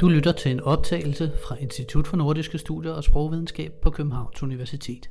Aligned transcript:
Du 0.00 0.08
lytter 0.08 0.32
til 0.32 0.50
en 0.50 0.60
optagelse 0.60 1.32
fra 1.46 1.56
Institut 1.56 2.06
for 2.06 2.16
Nordiske 2.16 2.58
Studier 2.58 2.92
og 2.92 3.04
Sprogvidenskab 3.04 3.72
på 3.82 3.90
Københavns 3.90 4.42
Universitet. 4.42 5.10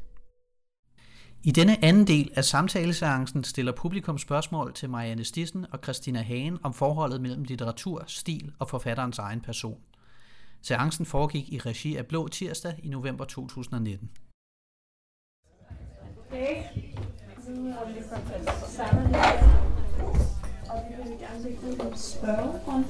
I 1.43 1.51
denne 1.51 1.85
anden 1.85 2.07
del 2.07 2.31
af 2.35 2.45
samtaleseancen 2.45 3.43
stiller 3.43 3.71
publikum 3.71 4.17
spørgsmål 4.17 4.73
til 4.73 4.89
Marianne 4.89 5.23
Stissen 5.23 5.65
og 5.71 5.79
Christina 5.83 6.21
Hagen 6.21 6.57
om 6.63 6.73
forholdet 6.73 7.21
mellem 7.21 7.43
litteratur, 7.43 8.03
stil 8.07 8.51
og 8.59 8.69
forfatterens 8.69 9.19
egen 9.19 9.41
person. 9.41 9.79
Seancen 10.61 11.05
foregik 11.05 11.53
i 11.53 11.59
regi 11.59 11.95
af 11.95 12.05
Blå 12.05 12.27
Tirsdag 12.27 12.75
i 12.83 12.89
november 12.89 13.25
2019. 13.25 14.09
Okay. 16.27 16.63
Nu 17.47 17.71
har 17.71 17.85
vi 17.87 18.03
sammen 18.67 19.15
og 20.69 20.83
vi 20.89 21.09
vil 21.09 21.19
gerne 21.19 21.43
lægge 21.43 21.89
en 21.89 21.97
spørgerunde. 21.97 22.87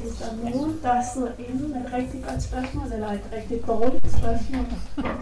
Hvis 0.00 0.14
der 0.18 0.26
er 0.30 0.36
nogen, 0.50 0.80
der 0.82 1.02
sidder 1.14 1.32
inde 1.38 1.68
med 1.68 1.80
et 1.84 1.92
rigtig 1.92 2.24
godt 2.28 2.42
spørgsmål, 2.42 2.92
eller 2.92 3.10
et 3.12 3.26
rigtig 3.32 3.66
dårligt 3.66 4.12
spørgsmål, 4.18 4.66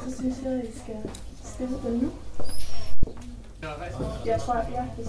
så 0.03 0.17
synes 0.19 0.37
jeg, 0.45 0.53
at 0.53 0.65
I 0.65 0.79
skal 0.83 0.99
stille 1.45 1.77
det 1.85 2.03
nu. 2.03 2.11
Jeg 4.27 4.41
tror, 4.41 4.57
ja, 4.79 4.85
det 4.97 5.05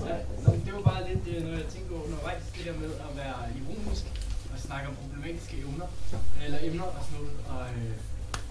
Det 0.66 0.73
var 0.73 0.82
bare 0.92 1.02
lidt 1.09 1.23
øh, 1.28 1.44
noget, 1.44 1.58
jeg 1.64 1.68
tænkte 1.76 1.94
undervejs, 2.06 2.44
det 2.56 2.66
der 2.68 2.80
med 2.80 2.92
at 3.08 3.12
være 3.22 3.36
ironisk 3.59 4.06
og 4.54 4.59
snakke 4.68 4.88
om 4.90 4.96
problematiske 5.02 5.56
emner, 5.68 5.88
eller 6.45 6.59
emner 6.62 6.84
og 6.84 7.02
sådan 7.06 7.18
noget, 7.20 7.36
og, 7.54 7.64
øh, 7.80 7.95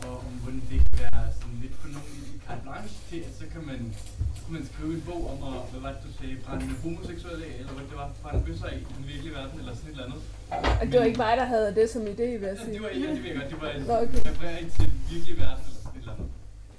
og 0.02 0.14
om 0.26 0.34
hvordan 0.42 0.62
det 0.70 0.78
kan 0.88 0.96
være 1.04 1.22
sådan 1.38 1.58
lidt 1.62 1.74
nogen 1.96 2.12
i 2.32 2.38
carte 2.46 2.62
blanche 2.64 2.96
til, 3.08 3.18
at 3.28 3.32
så 3.40 3.44
kan 3.52 3.62
man, 3.70 3.80
så 4.34 4.40
kan 4.44 4.52
man 4.56 4.64
skrive 4.70 4.92
en 4.98 5.04
bog 5.08 5.22
om, 5.32 5.38
at, 5.50 5.58
hvad 5.70 5.80
var 5.84 5.92
det, 5.94 6.00
du 6.06 6.10
sagde, 6.18 6.36
brænde 6.44 6.66
homoseksuelle 6.82 7.44
af, 7.50 7.54
eller 7.60 7.72
hvad 7.76 7.86
det 7.90 7.96
var, 8.02 8.08
brænde 8.22 8.40
bøsser 8.46 8.66
af 8.70 8.76
i 8.82 8.84
den 8.98 9.04
virkelige 9.12 9.34
verden, 9.38 9.56
eller 9.60 9.74
sådan 9.76 9.90
et 9.90 9.94
eller 9.94 10.06
andet. 10.08 10.20
Og 10.80 10.84
det 10.90 10.96
var 11.00 11.06
ikke 11.10 11.22
mig, 11.26 11.34
der 11.42 11.46
havde 11.54 11.68
det 11.80 11.86
som 11.94 12.02
idé, 12.14 12.26
vil 12.40 12.48
jeg 12.52 12.58
sige. 12.64 12.74
Det 12.76 12.82
var 12.86 12.92
ikke, 12.96 13.08
det 13.16 13.22
ved 13.24 13.32
godt, 13.40 13.50
det 13.52 13.58
var 13.62 13.70
en 13.70 13.82
okay. 14.04 14.20
referering 14.30 14.66
til 14.76 14.84
den 14.92 15.00
virkelige 15.12 15.38
verden, 15.44 15.64
eller 15.68 15.82
sådan 15.84 15.96
et 15.98 16.02
eller 16.04 16.14
andet. 16.16 16.28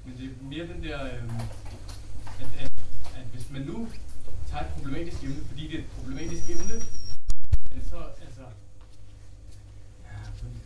Men 0.06 0.12
det 0.18 0.26
er 0.30 0.34
mere 0.54 0.66
den 0.74 0.80
der, 0.88 1.00
øh, 1.12 1.22
at, 2.44 2.50
at, 2.64 2.72
at 3.20 3.26
hvis 3.34 3.48
man 3.56 3.62
nu 3.72 3.78
tager 4.50 4.64
et 4.66 4.72
problematisk 4.76 5.24
emne, 5.24 5.42
fordi 5.52 5.64
det 5.70 5.76
er 5.80 5.84
et 5.86 5.92
problematisk 5.98 6.46
emne, 6.56 6.76
så 7.90 8.00
altså, 8.26 8.46
ja, 10.06 10.18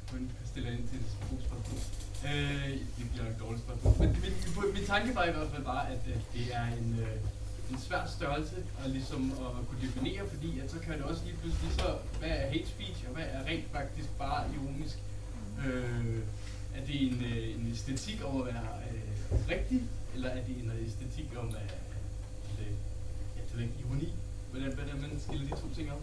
hvordan 0.10 0.30
stiller 0.46 0.72
ind 0.72 0.88
til 0.90 0.98
et 1.00 1.10
spørgsmål? 1.48 2.09
Øh, 2.26 2.70
det 2.98 3.06
bliver 3.12 3.24
nok 3.24 3.34
et 3.34 3.40
dårligt 3.40 3.64
spørgsmål. 3.64 3.94
Men 4.00 4.10
min, 4.24 4.74
min, 4.74 4.86
tanke 4.86 5.16
var 5.16 5.26
i 5.26 5.32
hvert 5.32 5.52
fald 5.54 5.64
bare, 5.64 5.90
at, 5.94 6.02
at 6.16 6.22
det 6.34 6.46
er 6.54 6.66
en, 6.80 7.00
øh, 7.00 7.16
en 7.72 7.80
svær 7.80 8.06
størrelse 8.18 8.56
at, 8.84 8.90
ligesom 8.90 9.32
at 9.32 9.68
kunne 9.68 9.82
definere, 9.82 10.28
fordi 10.34 10.60
at 10.60 10.72
så 10.72 10.80
kan 10.80 10.94
det 10.94 11.04
også 11.04 11.22
lige 11.26 11.38
pludselig 11.42 11.72
så, 11.74 11.88
hvad 12.20 12.30
er 12.30 12.48
hate 12.54 12.68
speech, 12.68 13.00
og 13.08 13.14
hvad 13.16 13.26
er 13.36 13.46
rent 13.46 13.72
faktisk 13.72 14.10
bare 14.18 14.44
ironisk? 14.56 14.98
Øh, 15.66 16.20
er 16.76 16.86
det 16.88 17.02
en, 17.08 17.24
øh, 17.32 17.56
en 17.56 17.72
æstetik 17.72 18.22
om 18.26 18.42
at 18.42 18.46
være 18.46 18.68
øh, 18.92 19.40
rigtig, 19.50 19.82
eller 20.16 20.30
er 20.30 20.44
det 20.46 20.56
en 20.64 20.72
æstetik 20.88 21.30
om 21.38 21.48
at, 21.48 21.56
at 21.56 21.62
at, 21.62 21.72
at, 22.60 22.72
at, 23.38 23.56
at, 23.56 23.60
at, 23.60 23.64
at 23.64 23.70
ironi? 23.80 24.14
Hvordan, 24.52 24.74
hvordan 24.74 25.02
man 25.02 25.20
skiller 25.20 25.46
de 25.56 25.62
to 25.62 25.68
ting 25.76 25.92
op? 25.92 26.02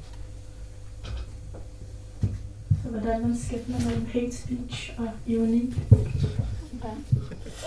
Så 2.86 2.92
hvordan 2.92 3.22
man 3.22 3.36
skældner 3.36 3.76
mellem 3.86 4.06
hate 4.06 4.36
speech 4.36 4.94
og 4.98 5.10
ironi. 5.26 5.74
Ja. 6.84 6.88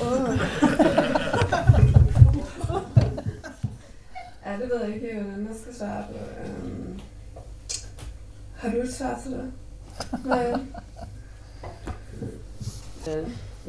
Oh. 0.01 0.29
ja, 4.45 4.53
det 4.61 4.69
ved 4.73 4.83
jeg 4.85 4.95
ikke, 4.95 5.21
hvordan 5.21 5.47
jeg 5.47 5.55
skal 5.61 5.75
svare 5.75 6.03
på. 6.07 6.13
Um, 6.45 6.99
har 8.55 8.69
du 8.69 8.77
et 8.77 8.93
svar 8.93 9.21
til 9.23 9.31
det? 9.31 9.51
Nej. 10.25 10.53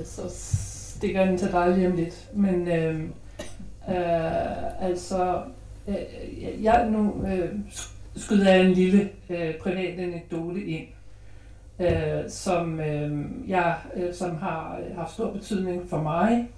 så 0.04 0.22
stikker 0.32 1.24
den 1.24 1.38
til 1.38 1.52
dig 1.52 1.76
lige 1.76 1.86
om 1.86 1.96
lidt. 1.96 2.28
Men 2.34 2.69
øh, 2.69 3.00
øh, 3.88 4.84
altså, 4.84 5.42
øh, 5.88 5.94
jeg 6.62 6.91
nu 6.91 7.26
øh, 7.26 7.58
skyder 8.16 8.52
jeg 8.52 8.66
en 8.66 8.72
lille 8.72 9.10
øh, 9.30 9.54
privat 9.58 9.98
anekdote 9.98 10.64
ind 10.64 10.86
øh, 11.80 12.28
som 12.28 12.80
øh, 12.80 13.24
jeg 13.48 13.76
øh, 13.96 14.14
som 14.14 14.36
har 14.36 14.80
haft 14.96 15.12
stor 15.12 15.30
betydning 15.30 15.88
for 15.88 16.02
mig 16.02 16.50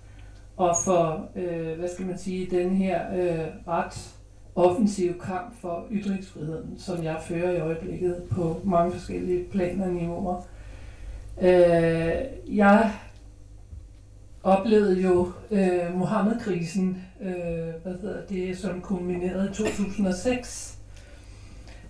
og 0.56 0.76
for 0.84 1.28
øh, 1.36 1.78
hvad 1.78 1.88
skal 1.88 2.06
man 2.06 2.18
sige 2.18 2.46
den 2.50 2.70
her 2.70 3.00
øh, 3.14 3.68
ret 3.68 4.14
offensive 4.54 5.14
kamp 5.14 5.60
for 5.60 5.86
ytringsfriheden, 5.90 6.78
som 6.78 7.04
jeg 7.04 7.16
fører 7.28 7.50
i 7.50 7.60
øjeblikket 7.60 8.22
på 8.30 8.60
mange 8.64 8.92
forskellige 8.92 9.44
planer 9.50 9.86
og 9.86 9.92
niveauer. 9.92 10.42
Øh, 11.42 12.56
jeg 12.56 12.92
oplevede 14.42 15.00
jo 15.00 15.32
øh, 15.50 15.94
Mohammed-krisen, 15.94 17.02
øh, 17.20 17.82
hvad 17.82 18.00
hedder 18.00 18.26
det, 18.28 18.58
som 18.58 18.80
kulminerede 18.80 19.50
i 19.50 19.54
2006. 19.54 20.78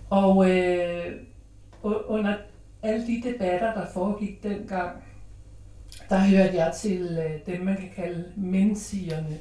Og 0.09 0.49
øh, 0.49 1.11
under 1.83 2.35
alle 2.83 3.07
de 3.07 3.21
debatter, 3.23 3.73
der 3.73 3.85
foregik 3.93 4.43
dengang, 4.43 5.03
der 6.09 6.19
hørte 6.19 6.55
jeg 6.55 6.73
til 6.75 7.19
øh, 7.25 7.53
dem, 7.53 7.65
man 7.65 7.77
kan 7.77 7.89
kalde 7.95 8.25
mennessigerne. 8.35 9.37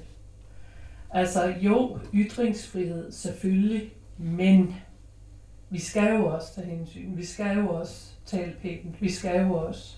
Altså 1.10 1.54
jo, 1.60 1.98
ytringsfrihed 2.14 3.12
selvfølgelig, 3.12 3.92
men 4.18 4.74
vi 5.70 5.78
skal 5.78 6.14
jo 6.14 6.26
også 6.26 6.54
tage 6.54 6.66
hensyn. 6.66 7.16
Vi 7.16 7.24
skal 7.24 7.56
jo 7.56 7.68
også 7.68 8.12
tale 8.26 8.52
pænt. 8.62 9.02
Vi 9.02 9.10
skal 9.10 9.40
jo 9.40 9.54
også. 9.54 9.96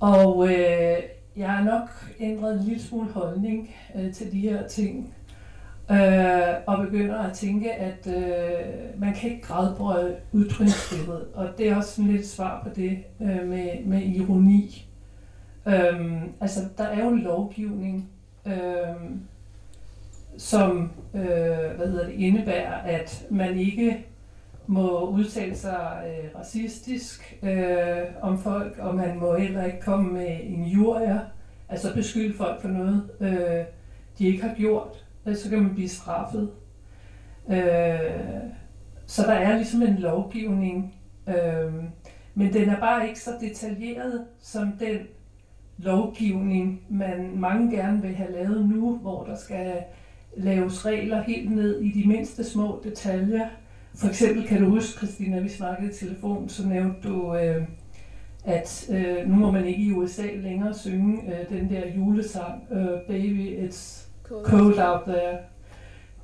Og 0.00 0.48
øh, 0.48 1.02
jeg 1.36 1.50
har 1.50 1.64
nok 1.64 2.12
ændret 2.20 2.54
en 2.54 2.64
lille 2.64 2.82
smule 2.82 3.12
holdning 3.12 3.74
øh, 3.94 4.14
til 4.14 4.32
de 4.32 4.40
her 4.40 4.68
ting 4.68 5.14
øh, 5.90 6.54
og 6.66 6.84
begynder 6.84 7.18
at 7.18 7.32
tænke, 7.32 7.72
at 7.72 8.06
øh, 8.06 9.00
man 9.00 9.14
kan 9.14 9.30
ikke 9.30 9.42
gradbrøde 9.42 10.16
ytringsfrihed. 10.34 11.26
Og 11.34 11.48
det 11.58 11.68
er 11.68 11.76
også 11.76 11.94
sådan 11.94 12.10
lidt 12.10 12.26
svar 12.26 12.62
på 12.62 12.68
det 12.76 12.98
øh, 13.20 13.48
med, 13.48 13.84
med 13.84 14.02
ironi. 14.02 14.88
Øh, 15.66 16.22
altså, 16.40 16.60
der 16.78 16.84
er 16.84 17.04
jo 17.04 17.08
en 17.08 17.20
lovgivning, 17.20 18.10
øh, 18.46 18.52
som 20.38 20.90
øh, 21.14 21.76
hvad 21.76 21.86
hedder 21.86 22.06
det, 22.06 22.14
indebærer, 22.14 22.74
at 22.74 23.26
man 23.30 23.58
ikke 23.58 24.06
må 24.66 25.08
udtale 25.08 25.56
sig 25.56 26.04
øh, 26.06 26.40
racistisk 26.40 27.38
øh, 27.42 28.02
om 28.22 28.38
folk, 28.38 28.78
og 28.78 28.94
man 28.94 29.18
må 29.18 29.36
heller 29.36 29.64
ikke 29.64 29.80
komme 29.80 30.12
med 30.12 30.40
injurier, 30.40 31.20
altså 31.68 31.94
beskylde 31.94 32.36
folk 32.36 32.60
for 32.60 32.68
noget, 32.68 33.10
øh, 33.20 33.64
de 34.18 34.26
ikke 34.26 34.42
har 34.42 34.54
gjort 34.54 35.05
Øh, 35.26 35.36
så 35.36 35.50
kan 35.50 35.62
man 35.62 35.74
blive 35.74 35.88
straffet. 35.88 36.50
Øh, 37.50 38.40
så 39.06 39.22
der 39.22 39.34
er 39.34 39.56
ligesom 39.56 39.82
en 39.82 39.96
lovgivning, 39.96 40.94
øh, 41.28 41.74
men 42.34 42.52
den 42.52 42.68
er 42.68 42.80
bare 42.80 43.08
ikke 43.08 43.20
så 43.20 43.30
detaljeret 43.40 44.26
som 44.40 44.72
den 44.80 44.98
lovgivning, 45.78 46.82
man 46.88 47.30
mange 47.34 47.76
gerne 47.76 48.02
vil 48.02 48.14
have 48.14 48.32
lavet 48.32 48.68
nu, 48.68 48.96
hvor 48.96 49.24
der 49.24 49.36
skal 49.36 49.74
laves 50.36 50.86
regler 50.86 51.22
helt 51.22 51.50
ned 51.50 51.80
i 51.80 52.02
de 52.02 52.08
mindste 52.08 52.44
små 52.44 52.80
detaljer. 52.84 53.48
For 53.94 54.08
eksempel 54.08 54.46
kan 54.46 54.62
du 54.62 54.70
huske, 54.70 54.98
Christina, 54.98 55.40
vi 55.40 55.48
snakkede 55.48 55.90
i 55.90 55.94
telefon, 55.94 56.48
så 56.48 56.68
nævnte 56.68 57.08
du, 57.08 57.36
øh, 57.36 57.62
at 58.44 58.90
øh, 58.92 59.28
nu 59.28 59.34
må 59.34 59.50
man 59.50 59.66
ikke 59.66 59.82
i 59.82 59.92
USA 59.92 60.26
længere 60.36 60.74
synge 60.74 61.22
øh, 61.22 61.58
den 61.58 61.70
der 61.70 61.82
julesang, 61.96 62.62
øh, 62.72 63.00
Baby 63.08 63.68
It's 63.68 64.05
cold 64.28 64.78
out 64.78 65.02
there. 65.06 65.38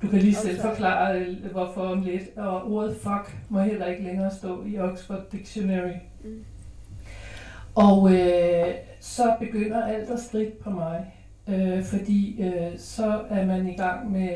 Du 0.01 0.07
kan 0.07 0.19
lige 0.19 0.35
selv 0.35 0.61
forklare, 0.61 1.19
øh, 1.19 1.51
hvorfor 1.51 1.81
om 1.81 2.01
lidt. 2.01 2.37
Og 2.37 2.71
ordet 2.71 2.95
fuck 2.95 3.37
må 3.49 3.59
heller 3.59 3.85
ikke 3.85 4.03
længere 4.03 4.31
stå 4.31 4.63
i 4.65 4.79
Oxford 4.79 5.21
Dictionary. 5.31 5.93
Mm. 6.23 6.43
Og 7.75 8.13
øh, 8.13 8.73
så 8.99 9.35
begynder 9.39 9.83
alt 9.83 10.09
at 10.09 10.19
stride 10.19 10.51
på 10.63 10.69
mig, 10.69 11.13
øh, 11.47 11.83
fordi 11.83 12.41
øh, 12.43 12.77
så 12.77 13.21
er 13.29 13.45
man 13.45 13.67
i 13.67 13.75
gang 13.75 14.11
med 14.11 14.29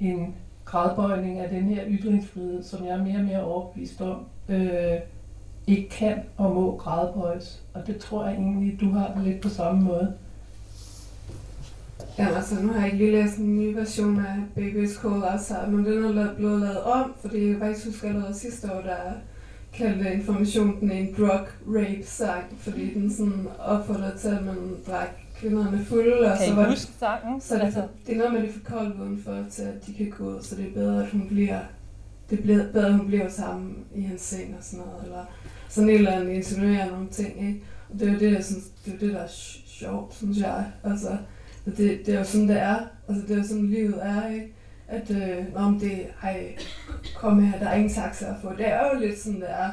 en 0.00 0.34
gradbøjning 0.64 1.38
af 1.38 1.48
den 1.48 1.64
her 1.64 1.84
ytringsfrihed, 1.88 2.62
som 2.62 2.84
jeg 2.84 2.92
er 2.92 3.04
mere 3.04 3.18
og 3.18 3.24
mere 3.24 3.44
overbevist 3.44 4.00
om, 4.00 4.26
øh, 4.48 5.00
ikke 5.66 5.88
kan 5.88 6.22
og 6.36 6.54
må 6.54 6.76
gradbøjes. 6.76 7.64
Og 7.74 7.86
det 7.86 7.96
tror 7.96 8.26
jeg 8.26 8.34
egentlig, 8.34 8.80
du 8.80 8.90
har 8.90 9.12
det 9.14 9.24
lidt 9.24 9.42
på 9.42 9.48
samme 9.48 9.80
måde. 9.80 10.14
Ja, 12.18 12.36
altså 12.36 12.54
nu 12.62 12.72
har 12.72 12.80
jeg 12.80 12.92
ikke 12.92 13.04
lige 13.04 13.22
læst 13.22 13.36
en 13.36 13.58
ny 13.60 13.74
version 13.74 14.18
af 14.18 14.36
Baby's 14.56 15.00
Cold 15.00 15.22
Outside, 15.22 15.66
men 15.68 15.84
den 15.84 16.18
er 16.18 16.34
blevet 16.34 16.60
lavet 16.60 16.82
om, 16.82 17.14
fordi 17.20 17.48
jeg 17.48 17.56
faktisk 17.58 17.86
husker 17.86 18.08
allerede 18.08 18.34
sidste 18.34 18.72
år, 18.72 18.80
der 18.80 19.12
kaldte 19.72 20.12
informationen 20.12 20.90
en 20.90 21.14
drug 21.18 21.46
rape 21.66 22.04
sang, 22.04 22.44
fordi 22.58 22.94
den 22.94 23.12
sådan 23.12 23.48
opfordrer 23.58 24.16
til, 24.16 24.28
at 24.28 24.44
man 24.44 24.56
drak 24.86 25.08
kvinderne 25.36 25.84
fulde. 25.84 26.32
Og 26.32 26.38
kan 26.38 26.48
så 26.48 26.54
var 26.54 26.70
huske 26.70 26.92
sangen? 26.98 27.40
Så 27.40 27.54
det, 27.54 27.60
altså. 27.60 27.82
det 28.06 28.14
er 28.14 28.18
noget 28.18 28.32
med, 28.32 28.42
det 28.42 28.48
er 28.48 28.52
for 28.52 28.74
koldt 28.74 29.00
udenfor, 29.00 29.44
til 29.50 29.62
at 29.62 29.86
de 29.86 29.94
kan 29.94 30.10
gå 30.18 30.24
ud, 30.24 30.42
så 30.42 30.56
det 30.56 30.66
er 30.66 30.72
bedre, 30.74 31.02
at 31.02 31.10
hun 31.10 31.26
bliver, 31.28 31.60
det 32.30 32.38
er 32.38 32.42
bedre, 32.42 32.86
at 32.86 32.94
hun 32.94 33.06
bliver 33.06 33.28
sammen 33.28 33.76
i 33.94 34.00
hans 34.00 34.20
seng 34.20 34.54
og 34.58 34.64
sådan 34.64 34.84
noget. 34.86 35.04
Eller, 35.04 35.24
sådan 35.68 35.88
et 35.88 35.94
eller 35.94 36.10
andet 36.10 36.32
insinuerer 36.32 36.90
nogle 36.90 37.08
ting, 37.08 37.48
ikke? 37.48 37.62
Og 37.92 38.00
det 38.00 38.08
er 38.08 38.12
jo 38.12 38.18
det, 38.18 38.32
jeg 38.32 38.44
synes, 38.44 38.64
det, 38.84 38.94
er 38.94 38.98
det 38.98 39.12
der 39.12 39.20
er 39.20 39.28
sjovt, 39.66 40.14
synes 40.14 40.38
jeg. 40.38 40.66
Altså, 40.84 41.08
det, 41.64 41.76
det 42.06 42.08
er 42.08 42.18
jo 42.18 42.24
sådan, 42.24 42.48
det 42.48 42.60
er. 42.60 42.76
Altså, 43.08 43.26
det 43.26 43.30
er 43.30 43.38
jo 43.38 43.48
sådan, 43.48 43.66
livet 43.66 43.98
er, 44.02 44.28
ikke? 44.28 44.54
At, 44.88 45.10
øh, 45.10 45.44
om 45.54 45.80
det, 45.80 46.06
ej, 46.22 46.56
kom 47.16 47.42
her, 47.42 47.58
der 47.58 47.68
er 47.68 47.74
ingen 47.74 47.92
taxa 47.92 48.26
at 48.26 48.36
få. 48.42 48.48
Det 48.58 48.68
er 48.68 48.80
jo 48.92 49.00
lidt 49.00 49.18
sådan, 49.18 49.40
det 49.40 49.50
er 49.50 49.70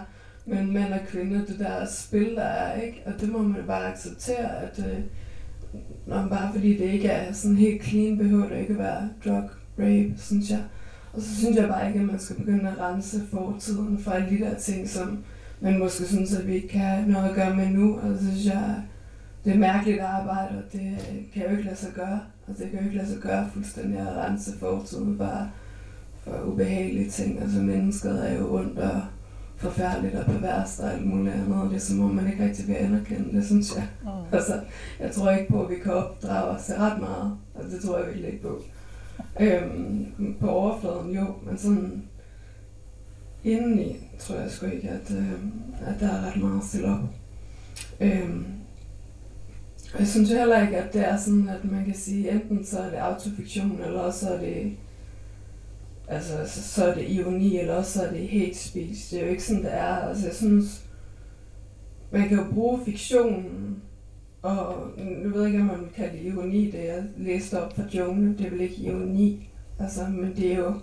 men 0.48 0.74
mand 0.74 0.94
og 0.94 1.00
kvinde, 1.08 1.46
det 1.48 1.60
der 1.60 1.86
spil, 1.86 2.36
der 2.36 2.44
er, 2.44 2.82
ikke? 2.82 3.02
Og 3.06 3.14
det 3.22 3.30
må 3.30 3.42
man 3.42 3.64
bare 3.68 3.92
acceptere, 3.92 4.62
at 4.62 4.80
øh, 4.80 5.00
når 6.06 6.28
bare 6.28 6.54
fordi 6.54 6.78
det 6.78 6.86
ikke 6.86 7.08
er 7.08 7.34
sådan 7.34 7.58
helt 7.58 7.84
clean, 7.84 8.18
behøver 8.18 8.50
det 8.50 8.60
ikke 8.60 8.74
at 8.74 8.80
være 8.80 9.10
drug, 9.26 9.50
rape, 9.80 10.14
synes 10.18 10.50
jeg. 10.50 10.64
Og 11.14 11.22
så 11.22 11.36
synes 11.36 11.58
jeg 11.58 11.68
bare 11.68 11.88
ikke, 11.88 12.00
at 12.00 12.06
man 12.06 12.20
skal 12.20 12.36
begynde 12.36 12.70
at 12.70 12.80
rense 12.80 13.22
fortiden 13.32 14.00
for 14.00 14.12
alle 14.12 14.30
de 14.30 14.40
der 14.40 14.54
ting, 14.54 14.90
som 14.90 15.24
man 15.60 15.80
måske 15.80 16.06
synes, 16.06 16.36
at 16.36 16.48
vi 16.48 16.56
ikke 16.56 16.68
kan 16.68 16.82
have 16.82 17.08
noget 17.08 17.30
at 17.30 17.36
gøre 17.36 17.56
med 17.56 17.68
nu. 17.68 18.00
Altså, 18.00 18.10
og 18.10 18.20
så 18.20 18.26
synes 18.26 18.46
jeg, 18.46 18.76
det 19.48 19.56
er 19.56 19.60
mærkeligt 19.60 20.00
arbejde, 20.02 20.58
og 20.58 20.74
det 20.74 20.98
kan 21.34 21.44
jo 21.44 21.50
ikke 21.50 21.64
lade 21.64 21.76
sig 21.76 21.94
gøre. 21.94 22.20
Og 22.48 22.58
det 22.58 22.70
kan 22.72 22.80
jo 22.80 22.86
ikke 22.86 22.98
lade 22.98 23.10
sig 23.10 23.22
gøre 23.22 23.50
fuldstændig 23.54 24.00
at 24.00 24.08
rense 24.08 24.60
fortiden 24.60 25.18
bare 25.18 25.50
for 26.24 26.44
ubehagelige 26.46 27.10
ting. 27.10 27.42
Altså 27.42 27.60
mennesket 27.62 28.30
er 28.30 28.38
jo 28.38 28.56
ondt 28.56 28.80
og 28.80 29.02
forfærdeligt 29.58 30.16
og 30.16 30.26
perverst 30.26 30.80
og 30.80 30.94
alt 30.94 31.06
muligt 31.06 31.36
andet, 31.36 31.62
og 31.62 31.70
det 31.70 31.76
er 31.76 31.80
som 31.80 32.04
om 32.04 32.10
man 32.10 32.32
ikke 32.32 32.46
rigtig 32.46 32.68
vil 32.68 32.74
anerkende 32.74 33.38
det, 33.38 33.46
synes 33.46 33.76
jeg. 33.76 33.88
Mm. 34.04 34.10
Altså, 34.32 34.60
jeg 35.00 35.12
tror 35.12 35.32
ikke 35.32 35.52
på, 35.52 35.64
at 35.64 35.70
vi 35.70 35.76
kan 35.84 35.94
opdrage 35.94 36.50
os 36.50 36.66
til 36.66 36.76
ret 36.76 37.00
meget. 37.00 37.38
Altså, 37.56 37.76
det 37.76 37.86
tror 37.86 37.98
jeg 37.98 38.08
virkelig 38.08 38.30
ikke 38.32 38.42
på. 38.42 38.62
Øhm, 39.40 40.36
på 40.40 40.50
overfladen 40.50 41.16
jo, 41.16 41.26
men 41.46 41.58
sådan 41.58 42.04
indeni 43.44 43.96
tror 44.20 44.36
jeg 44.36 44.52
sgu 44.52 44.66
ikke, 44.66 44.90
at, 44.90 45.12
øh, 45.12 45.34
at 45.88 46.00
der 46.00 46.08
er 46.08 46.28
ret 46.28 46.42
meget 46.42 46.58
at 46.58 46.66
stille 46.66 46.88
op. 46.88 47.04
Øhm, 48.00 48.46
og 49.94 50.00
jeg 50.00 50.08
synes 50.08 50.30
heller 50.30 50.62
ikke, 50.62 50.78
at 50.78 50.94
det 50.94 51.08
er 51.08 51.18
sådan, 51.18 51.50
at 51.50 51.72
man 51.72 51.86
kan 51.86 51.96
sige, 51.96 52.32
enten 52.32 52.66
så 52.66 52.80
er 52.80 52.90
det 52.90 52.98
autofiktion, 52.98 53.82
eller 53.86 54.00
også 54.00 54.20
så 54.20 54.34
er 54.34 54.40
det 54.40 54.78
altså, 56.08 56.34
så, 56.46 56.64
så 56.74 56.86
er 56.86 56.94
det 56.94 57.10
ironi, 57.10 57.60
eller 57.60 57.74
også 57.74 57.92
så 57.92 58.06
er 58.06 58.12
det 58.12 58.30
hate 58.30 58.58
speech. 58.58 59.12
Det 59.12 59.20
er 59.20 59.26
jo 59.26 59.32
ikke 59.32 59.44
sådan, 59.44 59.64
det 59.64 59.74
er. 59.74 59.96
Altså, 59.96 60.26
jeg 60.26 60.36
synes, 60.36 60.86
man 62.12 62.28
kan 62.28 62.38
jo 62.38 62.44
bruge 62.54 62.80
fiktionen, 62.86 63.76
og 64.42 64.76
nu 64.98 65.30
ved 65.30 65.42
jeg 65.42 65.52
ikke, 65.52 65.62
om 65.62 65.66
man 65.66 65.90
kan 65.96 66.12
det 66.12 66.22
ironi, 66.22 66.72
det 66.72 66.86
jeg 66.86 67.04
læste 67.18 67.62
op 67.62 67.76
fra 67.76 67.84
Jungle, 67.94 68.38
det 68.38 68.46
er 68.46 68.50
vel 68.50 68.62
ikke 68.62 68.76
ironi, 68.76 69.50
altså, 69.80 70.08
men 70.10 70.36
det 70.36 70.54
er 70.54 70.58
jo, 70.58 70.74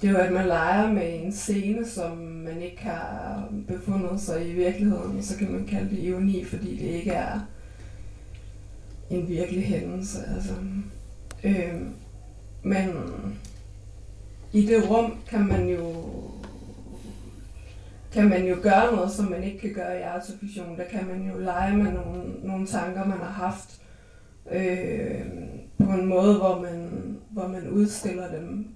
det 0.00 0.08
er 0.08 0.12
jo, 0.12 0.18
at 0.18 0.32
man 0.32 0.46
leger 0.46 0.92
med 0.92 1.24
en 1.24 1.32
scene, 1.32 1.86
som 1.86 2.16
man 2.16 2.62
ikke 2.62 2.82
har 2.82 3.48
befundet 3.68 4.20
sig 4.20 4.48
i 4.48 4.52
virkeligheden, 4.52 5.22
så 5.22 5.38
kan 5.38 5.52
man 5.52 5.66
kalde 5.66 5.90
det 5.90 5.98
ironi, 5.98 6.44
fordi 6.44 6.76
det 6.76 6.86
ikke 6.88 7.10
er 7.10 7.40
en 9.10 9.28
virkelig 9.28 9.64
hændelse. 9.64 10.18
Altså. 10.34 10.54
Øh, 11.44 11.80
men 12.62 12.90
i 14.52 14.66
det 14.66 14.90
rum 14.90 15.18
kan 15.28 15.46
man 15.46 15.68
jo 15.68 15.94
kan 18.12 18.28
man 18.28 18.46
jo 18.46 18.56
gøre 18.62 18.96
noget, 18.96 19.10
som 19.10 19.24
man 19.24 19.42
ikke 19.42 19.58
kan 19.58 19.74
gøre 19.74 19.98
i 19.98 20.02
artifiktion. 20.02 20.78
Der 20.78 20.84
kan 20.84 21.06
man 21.06 21.30
jo 21.30 21.38
lege 21.38 21.76
med 21.76 21.92
nogle, 21.92 22.32
nogle 22.42 22.66
tanker, 22.66 23.04
man 23.04 23.18
har 23.18 23.32
haft 23.32 23.80
øh, 24.52 25.20
på 25.78 25.92
en 25.92 26.06
måde, 26.06 26.38
hvor 26.38 26.60
man, 26.60 26.90
hvor 27.30 27.48
man 27.48 27.68
udstiller 27.68 28.30
dem 28.30 28.66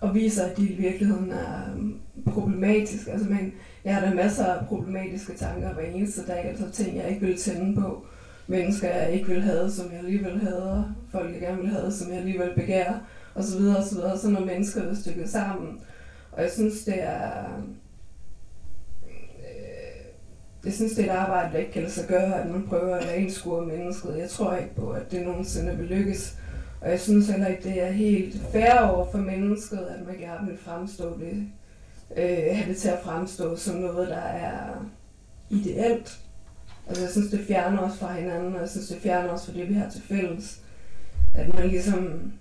og 0.00 0.14
viser, 0.14 0.44
at 0.44 0.56
de 0.56 0.68
i 0.68 0.76
virkeligheden 0.76 1.32
er 1.32 1.72
øhm, 1.72 2.00
problematiske. 2.26 3.10
Altså, 3.10 3.30
man, 3.30 3.52
jeg 3.84 3.94
har 3.94 4.06
da 4.06 4.14
masser 4.14 4.44
af 4.44 4.66
problematiske 4.66 5.34
tanker 5.34 5.74
hver 5.74 5.82
eneste 5.82 6.26
dag, 6.26 6.44
altså 6.44 6.70
ting, 6.70 6.96
jeg 6.96 7.08
ikke 7.08 7.26
vil 7.26 7.36
tænde 7.36 7.80
på. 7.80 8.06
Mennesker, 8.50 8.88
jeg 8.88 9.12
ikke 9.12 9.26
vil 9.26 9.42
have, 9.42 9.70
som 9.70 9.92
jeg 9.92 9.98
alligevel 9.98 10.40
hader. 10.40 10.84
Folk, 11.12 11.32
jeg 11.32 11.40
gerne 11.40 11.60
vil 11.60 11.70
have, 11.70 11.92
som 11.92 12.10
jeg 12.10 12.18
alligevel 12.18 12.54
begærer 12.54 12.94
og 13.34 13.44
så 13.44 13.58
videre 13.58 13.76
og 13.76 13.84
så 13.84 13.94
videre, 13.94 14.18
Sådan 14.18 14.34
når 14.34 14.44
mennesker 14.44 14.82
er 14.82 14.94
stykket 14.94 15.30
sammen. 15.30 15.80
Og 16.32 16.42
jeg 16.42 16.50
synes, 16.50 16.84
det 16.84 17.02
er... 17.02 17.44
Øh, 19.08 20.04
jeg 20.64 20.72
synes, 20.72 20.92
det 20.92 21.04
er 21.04 21.12
et 21.12 21.16
arbejde, 21.16 21.52
der 21.52 21.58
ikke 21.58 21.72
kan 21.72 21.82
lade 21.82 21.94
sig 21.94 22.08
gøre, 22.08 22.42
at 22.42 22.50
man 22.50 22.66
prøver 22.68 22.96
at 22.96 23.08
renskue 23.08 23.66
mennesket. 23.66 24.18
Jeg 24.18 24.30
tror 24.30 24.56
ikke 24.56 24.74
på, 24.74 24.90
at 24.90 25.10
det 25.10 25.26
nogensinde 25.26 25.76
vil 25.76 25.86
lykkes. 25.86 26.38
Og 26.80 26.90
jeg 26.90 27.00
synes 27.00 27.28
heller 27.28 27.46
ikke, 27.46 27.62
det 27.62 27.82
er 27.82 27.90
helt 27.90 28.40
fair 28.52 28.80
over 28.80 29.10
for 29.10 29.18
mennesket, 29.18 29.78
at 29.78 30.06
man 30.06 30.18
gerne 30.18 30.48
vil 30.48 30.58
fremstå 30.58 31.18
det, 31.18 31.48
øh, 32.16 32.56
have 32.56 32.68
det 32.68 32.76
til 32.76 32.88
at 32.88 33.00
fremstå 33.02 33.56
som 33.56 33.76
noget, 33.76 34.08
der 34.08 34.16
er 34.16 34.86
ideelt. 35.50 36.20
Altså 36.88 37.02
jeg 37.02 37.10
synes, 37.10 37.30
det 37.30 37.40
fjerner 37.46 37.78
os 37.78 37.98
fra 37.98 38.12
hinanden, 38.12 38.54
og 38.54 38.60
jeg 38.60 38.68
synes, 38.68 38.88
det 38.88 38.98
fjerner 39.02 39.28
os 39.28 39.46
fra 39.46 39.52
det, 39.52 39.68
vi 39.68 39.74
har 39.74 39.90
til 39.90 40.02
fælles. 40.02 40.60
At 41.34 41.54
man 41.54 41.68
ligesom 41.68 42.32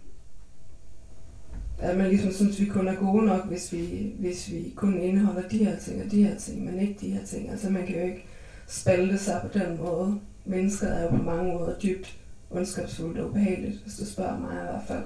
at 1.80 1.98
man 1.98 2.08
ligesom 2.08 2.32
synes, 2.32 2.60
vi 2.60 2.66
kun 2.66 2.88
er 2.88 2.96
gode 2.96 3.26
nok, 3.26 3.48
hvis 3.48 3.74
vi, 3.74 4.14
hvis 4.20 4.52
vi 4.52 4.74
kun 4.76 5.02
indeholder 5.02 5.50
de 5.50 5.66
her 5.66 5.78
ting 5.78 6.04
og 6.04 6.12
de 6.12 6.24
her 6.24 6.38
ting, 6.38 6.66
men 6.66 6.80
ikke 6.80 6.98
de 7.02 7.12
her 7.12 7.26
ting. 7.26 7.50
Altså 7.50 7.70
man 7.70 7.86
kan 7.86 7.96
jo 7.96 8.02
ikke 8.02 8.26
spalte 8.68 9.18
sig 9.18 9.40
på 9.42 9.60
den 9.60 9.78
måde. 9.78 10.20
Mennesket 10.46 10.98
er 10.98 11.02
jo 11.02 11.10
på 11.10 11.24
mange 11.24 11.54
måder 11.54 11.80
dybt 11.80 12.18
ondskabsfuldt 12.50 13.20
og 13.20 13.30
ubehageligt, 13.30 13.82
hvis 13.84 13.96
du 13.98 14.06
spørger 14.06 14.40
mig 14.40 14.52
i 14.52 14.72
hvert 14.72 14.84
fald. 14.88 15.04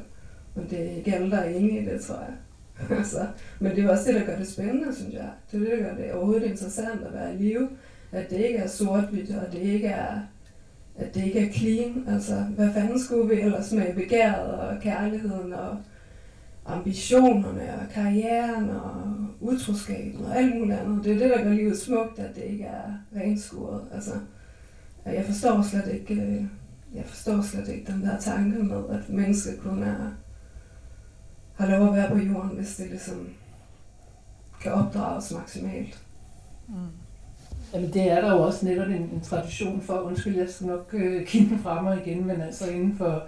Men 0.55 0.69
det 0.69 0.79
er 0.79 0.95
ikke 0.95 1.15
alle, 1.15 1.31
der 1.31 1.37
er 1.37 1.49
enige 1.49 1.81
i 1.81 1.85
det, 1.85 2.01
tror 2.01 2.19
jeg. 2.19 2.33
altså, 2.97 3.27
men 3.59 3.75
det 3.75 3.83
er 3.83 3.89
også 3.89 4.03
det, 4.11 4.15
der 4.15 4.25
gør 4.25 4.37
det 4.37 4.47
spændende, 4.47 4.95
synes 4.95 5.13
jeg. 5.13 5.29
Det 5.51 5.61
er 5.61 5.69
det, 5.69 5.79
der 5.79 5.89
gør 5.89 5.95
det 5.95 6.13
overhovedet 6.13 6.43
interessant 6.43 7.03
at 7.03 7.13
være 7.13 7.35
i 7.35 7.37
live. 7.37 7.69
At 8.11 8.29
det 8.29 8.37
ikke 8.37 8.57
er 8.57 8.67
sort-hvidt, 8.67 9.35
og 9.35 9.51
det 9.51 9.59
ikke 9.59 9.87
er, 9.87 10.19
at 10.95 11.15
det 11.15 11.23
ikke 11.23 11.47
er 11.47 11.53
clean. 11.53 12.05
Altså, 12.07 12.35
hvad 12.35 12.73
fanden 12.73 12.99
skulle 12.99 13.35
vi 13.35 13.41
ellers 13.41 13.71
med 13.71 13.93
begæret 13.95 14.53
og 14.53 14.81
kærligheden 14.81 15.53
og 15.53 15.77
ambitionerne 16.65 17.73
og 17.81 17.89
karrieren 17.93 18.69
og 18.69 19.11
utroskaben 19.39 20.25
og 20.25 20.37
alt 20.37 20.55
muligt 20.55 20.79
andet. 20.79 21.03
Det 21.03 21.13
er 21.13 21.19
det, 21.19 21.29
der 21.29 21.43
gør 21.43 21.53
livet 21.53 21.77
smukt, 21.77 22.19
at 22.19 22.35
det 22.35 22.43
ikke 22.43 22.63
er 22.63 22.93
renskuret. 23.15 23.81
Altså, 23.93 24.11
jeg 25.05 25.25
forstår 25.25 25.61
slet 25.61 25.87
ikke, 25.93 26.13
øh, 26.13 26.43
jeg 26.95 27.05
forstår 27.05 27.41
slet 27.41 27.67
ikke 27.67 27.91
den 27.91 28.01
der 28.01 28.19
tanke 28.19 28.63
med, 28.63 28.83
at 28.89 29.09
mennesket 29.09 29.59
kun 29.59 29.83
er, 29.83 30.11
har 31.55 31.77
lov 31.77 31.87
at 31.87 31.95
være 31.95 32.09
på 32.09 32.17
jorden, 32.17 32.57
hvis 32.57 32.75
det 32.75 32.89
ligesom 32.89 33.29
kan 34.61 34.73
opdrages 34.73 35.31
maksimalt. 35.31 36.03
Mm. 36.67 36.75
Jamen 37.73 37.93
det 37.93 38.11
er 38.11 38.21
der 38.21 38.31
jo 38.31 38.41
også 38.43 38.65
netop 38.65 38.87
en, 38.87 38.93
en 38.95 39.21
tradition 39.23 39.81
for. 39.81 39.93
Undskyld, 39.93 40.37
jeg 40.37 40.49
skal 40.49 40.67
nok 40.67 40.89
øh, 40.93 41.25
kigge 41.25 41.57
fra 41.63 41.81
mig 41.81 42.01
igen, 42.05 42.27
men 42.27 42.41
altså 42.41 42.71
inden 42.71 42.95
for 42.97 43.23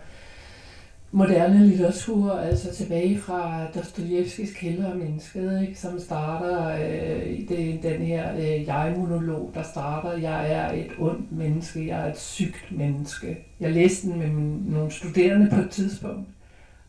moderne 1.11 1.67
litteratur, 1.67 2.31
altså 2.31 2.75
tilbage 2.75 3.19
fra 3.19 3.67
Dostojevskis 3.75 4.53
kælder 4.53 4.91
og 4.91 4.97
mennesket, 4.97 5.61
ikke, 5.61 5.79
som 5.79 5.99
starter 5.99 6.67
øh, 6.67 7.27
i 7.27 7.45
det, 7.45 7.83
den 7.83 8.01
her 8.01 8.35
øh, 8.35 8.67
jeg-monolog, 8.67 9.51
der 9.53 9.63
starter, 9.63 10.17
jeg 10.17 10.51
er 10.51 10.71
et 10.71 10.91
ondt 10.99 11.31
menneske, 11.31 11.87
jeg 11.87 12.07
er 12.07 12.11
et 12.11 12.19
sygt 12.19 12.71
menneske. 12.71 13.37
Jeg 13.59 13.71
læste 13.71 14.07
den 14.07 14.19
med 14.19 14.27
min, 14.27 14.63
nogle 14.67 14.91
studerende 14.91 15.49
på 15.49 15.61
et 15.61 15.69
tidspunkt, 15.69 16.27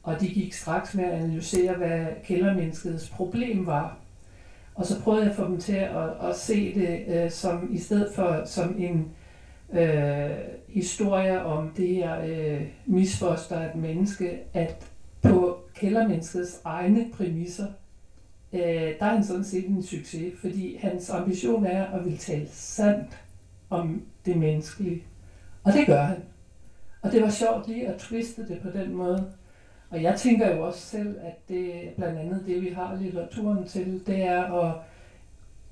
og 0.02 0.20
de 0.20 0.28
gik 0.28 0.52
straks 0.52 0.94
med 0.94 1.04
at 1.04 1.12
analysere, 1.12 1.74
hvad 1.74 2.06
kældermenneskets 2.24 3.08
problem 3.08 3.66
var. 3.66 4.03
Og 4.74 4.86
så 4.86 5.02
prøvede 5.02 5.22
jeg 5.22 5.30
at 5.30 5.36
få 5.36 5.44
dem 5.44 5.60
til 5.60 5.72
at, 5.72 6.28
at 6.28 6.36
se 6.36 6.74
det 6.74 7.04
øh, 7.08 7.30
som 7.30 7.74
i 7.74 7.78
stedet 7.78 8.14
for 8.14 8.42
som 8.44 8.74
en 8.78 9.12
øh, 9.72 10.30
historie 10.68 11.44
om 11.44 11.70
det 11.76 11.88
her 11.88 12.20
øh, 12.20 12.62
misfoster 12.86 13.60
af 13.60 13.68
et 13.68 13.74
menneske, 13.74 14.38
at 14.54 14.86
på 15.22 15.58
kældermenneskets 15.74 16.60
egne 16.64 17.06
præmisser, 17.12 17.66
øh, 18.52 18.60
der 18.60 18.96
er 19.00 19.14
han 19.14 19.24
sådan 19.24 19.44
set 19.44 19.68
en 19.68 19.82
succes, 19.82 20.34
fordi 20.40 20.76
hans 20.76 21.10
ambition 21.10 21.66
er 21.66 21.86
at 21.86 22.04
ville 22.04 22.18
tale 22.18 22.48
sandt 22.52 23.18
om 23.70 24.02
det 24.26 24.36
menneskelige. 24.36 25.02
Og 25.64 25.72
det 25.72 25.86
gør 25.86 26.02
han. 26.02 26.16
Og 27.02 27.12
det 27.12 27.22
var 27.22 27.30
sjovt 27.30 27.68
lige 27.68 27.88
at 27.88 28.00
twiste 28.00 28.48
det 28.48 28.60
på 28.62 28.68
den 28.70 28.94
måde. 28.94 29.32
Og 29.90 30.02
jeg 30.02 30.16
tænker 30.16 30.56
jo 30.56 30.66
også 30.66 30.80
selv, 30.80 31.16
at 31.22 31.48
det 31.48 31.72
blandt 31.96 32.18
andet 32.18 32.44
det, 32.46 32.62
vi 32.62 32.68
har 32.68 32.98
litteraturen 33.00 33.66
til, 33.66 34.02
det 34.06 34.22
er 34.22 34.52
at 34.52 34.74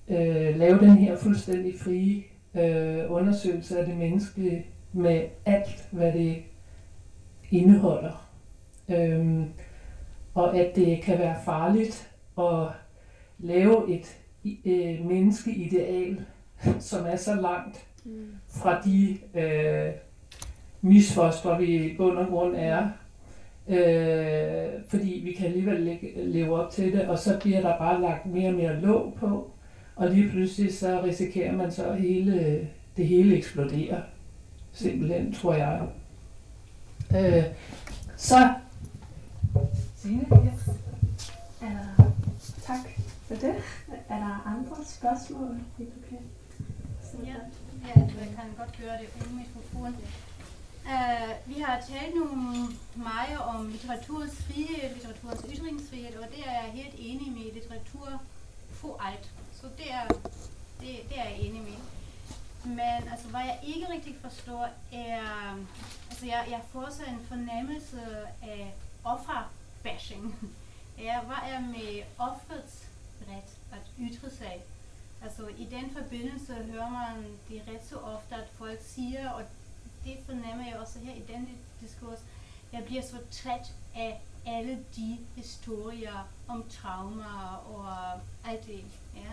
øh, 0.09 0.57
lave 0.57 0.79
den 0.79 0.97
her 0.97 1.17
fuldstændig 1.17 1.75
frie 1.81 2.23
øh, 2.55 3.13
undersøgelse 3.13 3.79
af 3.79 3.87
det 3.87 3.97
menneskelige 3.97 4.67
med 4.93 5.25
alt, 5.47 5.89
hvad 5.91 6.13
det 6.13 6.43
indeholder. 7.51 8.29
Øhm, 8.89 9.45
og 10.35 10.57
at 10.57 10.77
det 10.77 11.03
kan 11.03 11.19
være 11.19 11.37
farligt 11.45 12.11
at 12.39 12.69
lave 13.39 13.91
et 13.91 14.19
øh, 14.65 15.07
menneskeideal, 15.07 16.25
som 16.79 17.07
er 17.07 17.17
så 17.17 17.35
langt 17.35 17.87
mm. 18.05 18.27
fra 18.49 18.81
de 18.81 19.19
øh, 19.35 19.93
misfoster, 20.81 21.59
vi 21.59 21.91
i 21.91 21.97
bund 21.97 22.19
og 22.19 22.27
grund 22.27 22.57
er. 22.57 22.89
Øh, 23.69 24.69
fordi 24.89 25.23
vi 25.25 25.33
kan 25.33 25.47
alligevel 25.47 25.99
leve 26.17 26.65
op 26.65 26.71
til 26.71 26.93
det, 26.93 27.09
og 27.09 27.19
så 27.19 27.39
bliver 27.41 27.61
der 27.61 27.79
bare 27.79 28.01
lagt 28.01 28.27
mere 28.27 28.49
og 28.49 28.55
mere 28.55 28.81
låg 28.81 29.15
på, 29.21 29.51
Og 29.97 30.11
lige 30.11 30.31
pludselig 30.31 30.75
så 30.75 31.03
risikerer 31.05 31.53
man 31.57 31.73
så, 31.73 31.85
at 31.85 32.01
hele, 32.01 32.69
det 32.97 33.07
hele 33.07 33.37
eksploderer. 33.37 34.01
Simpelthen, 34.73 35.33
tror 35.33 35.55
jeg. 35.55 35.89
Øh, 37.17 37.45
så 38.17 38.55
Signe, 39.97 40.21
yes. 40.21 40.69
Er 41.63 41.67
der, 41.67 42.05
tak 42.63 42.79
for 43.27 43.35
det. 43.35 43.55
Er 44.09 44.19
der 44.19 44.43
andre 44.47 44.85
spørgsmål, 44.85 45.57
vi 45.79 45.85
kan 46.09 46.19
Ja, 47.25 47.35
ja, 47.89 48.01
jeg 48.01 48.29
kan 48.37 48.45
godt 48.59 48.77
høre 48.77 48.99
det 49.01 49.09
uden 49.21 49.37
mikrofon. 49.37 49.97
Uh, 50.85 51.55
vi 51.55 51.61
har 51.61 51.81
talt 51.81 52.15
nogle 52.15 52.69
meget 52.95 53.39
om 53.39 53.69
litteraturens 53.69 54.35
frihed, 54.45 54.95
litteraturens 54.95 55.45
ytringsfrihed, 55.55 56.17
og 56.17 56.29
det 56.29 56.47
er 56.47 56.53
jeg 56.53 56.71
helt 56.73 56.95
enig 56.99 57.33
med. 57.33 57.53
Litteratur 57.53 58.23
får 58.71 59.03
alt. 59.03 59.31
Så 59.61 59.67
det 59.79 59.93
er, 59.93 60.07
det, 60.81 60.89
det 61.09 61.19
er 61.19 61.25
jeg 61.25 61.39
enig 61.41 61.63
med. 61.63 61.79
Men 62.65 63.09
altså, 63.11 63.29
hvad 63.29 63.41
jeg 63.41 63.61
ikke 63.67 63.93
rigtig 63.93 64.17
forstår, 64.23 64.69
er, 64.93 65.57
altså 66.11 66.27
jeg, 66.27 66.47
jeg 66.51 66.61
får 66.73 66.89
så 66.91 67.03
en 67.05 67.27
fornemmelse 67.29 68.01
af 68.43 68.75
offerbashing. 69.05 70.35
Ja, 70.99 71.21
hvad 71.21 71.37
er 71.49 71.61
med 71.61 72.03
offerets 72.19 72.89
ret 73.29 73.57
at 73.73 73.91
ytre 74.01 74.31
sig? 74.31 74.63
Altså 75.23 75.49
i 75.59 75.65
den 75.65 75.91
forbindelse 75.97 76.55
hører 76.55 76.91
man 76.91 77.25
det 77.49 77.63
ret 77.69 77.89
så 77.89 77.97
ofte, 77.97 78.35
at 78.35 78.49
folk 78.59 78.79
siger, 78.83 79.31
og 79.31 79.43
det 80.05 80.17
fornemmer 80.27 80.67
jeg 80.67 80.77
også 80.81 80.99
her 80.99 81.15
i 81.15 81.23
denne 81.33 81.49
diskurs, 81.81 82.19
jeg 82.73 82.85
bliver 82.85 83.03
så 83.03 83.17
træt 83.31 83.73
af 83.95 84.21
alle 84.47 84.79
de 84.97 85.19
historier 85.37 86.29
om 86.49 86.65
traumer 86.71 87.65
og 87.75 88.21
alt 88.51 88.67
det. 88.67 88.85
Ja. 89.17 89.33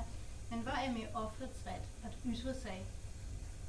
Men 0.50 0.60
hvad 0.60 0.74
er 0.74 0.92
med 0.92 1.06
offerets 1.14 1.60
ret 1.68 1.86
at 2.04 2.12
ytre 2.26 2.54
sig 2.54 2.82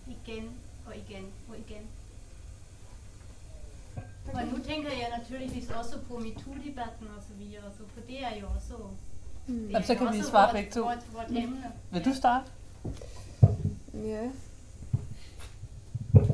igen 0.07 0.51
og 0.87 0.97
igen 0.97 1.33
og 1.49 1.59
igen? 1.59 1.87
Og 4.35 4.47
nu 4.47 4.65
tænker 4.65 4.91
jeg 4.91 5.19
naturligvis 5.19 5.71
også 5.71 5.99
på 6.09 6.19
MeToo-debatten 6.19 7.07
og 7.17 7.23
så 7.29 7.35
videre, 7.39 7.63
så 7.79 7.83
for 7.95 8.01
det 8.01 8.25
er 8.25 8.37
jo 8.41 8.47
også 8.57 8.75
Mm. 9.47 9.69
Jamen, 9.71 9.87
så 9.87 9.95
kan 9.95 10.13
vi 10.13 10.23
svare 10.23 10.53
begge 10.53 10.71
to. 10.71 10.81
Vort, 10.81 11.13
vort 11.13 11.31
emne. 11.31 11.73
Vil 11.91 12.05
du 12.05 12.15
starte? 12.15 12.51
Ja. 13.95 14.31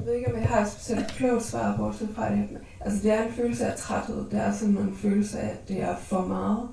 Jeg 0.07 0.13
ved 0.13 0.19
ikke, 0.19 0.33
om 0.33 0.41
jeg 0.41 0.49
har 0.49 0.61
et 0.61 0.71
specielt 0.71 1.07
klogt 1.07 1.45
svar, 1.45 1.77
bortset 1.77 2.09
fra 2.15 2.31
det. 2.31 2.49
Altså, 2.81 3.03
det 3.03 3.13
er 3.13 3.23
en 3.23 3.33
følelse 3.33 3.67
af 3.67 3.77
træthed. 3.77 4.31
Det 4.31 4.41
er 4.41 4.53
sådan 4.53 4.77
en 4.77 4.97
følelse 4.97 5.39
af, 5.39 5.49
at 5.49 5.69
det 5.69 5.83
er 5.83 5.97
for 5.97 6.27
meget. 6.27 6.69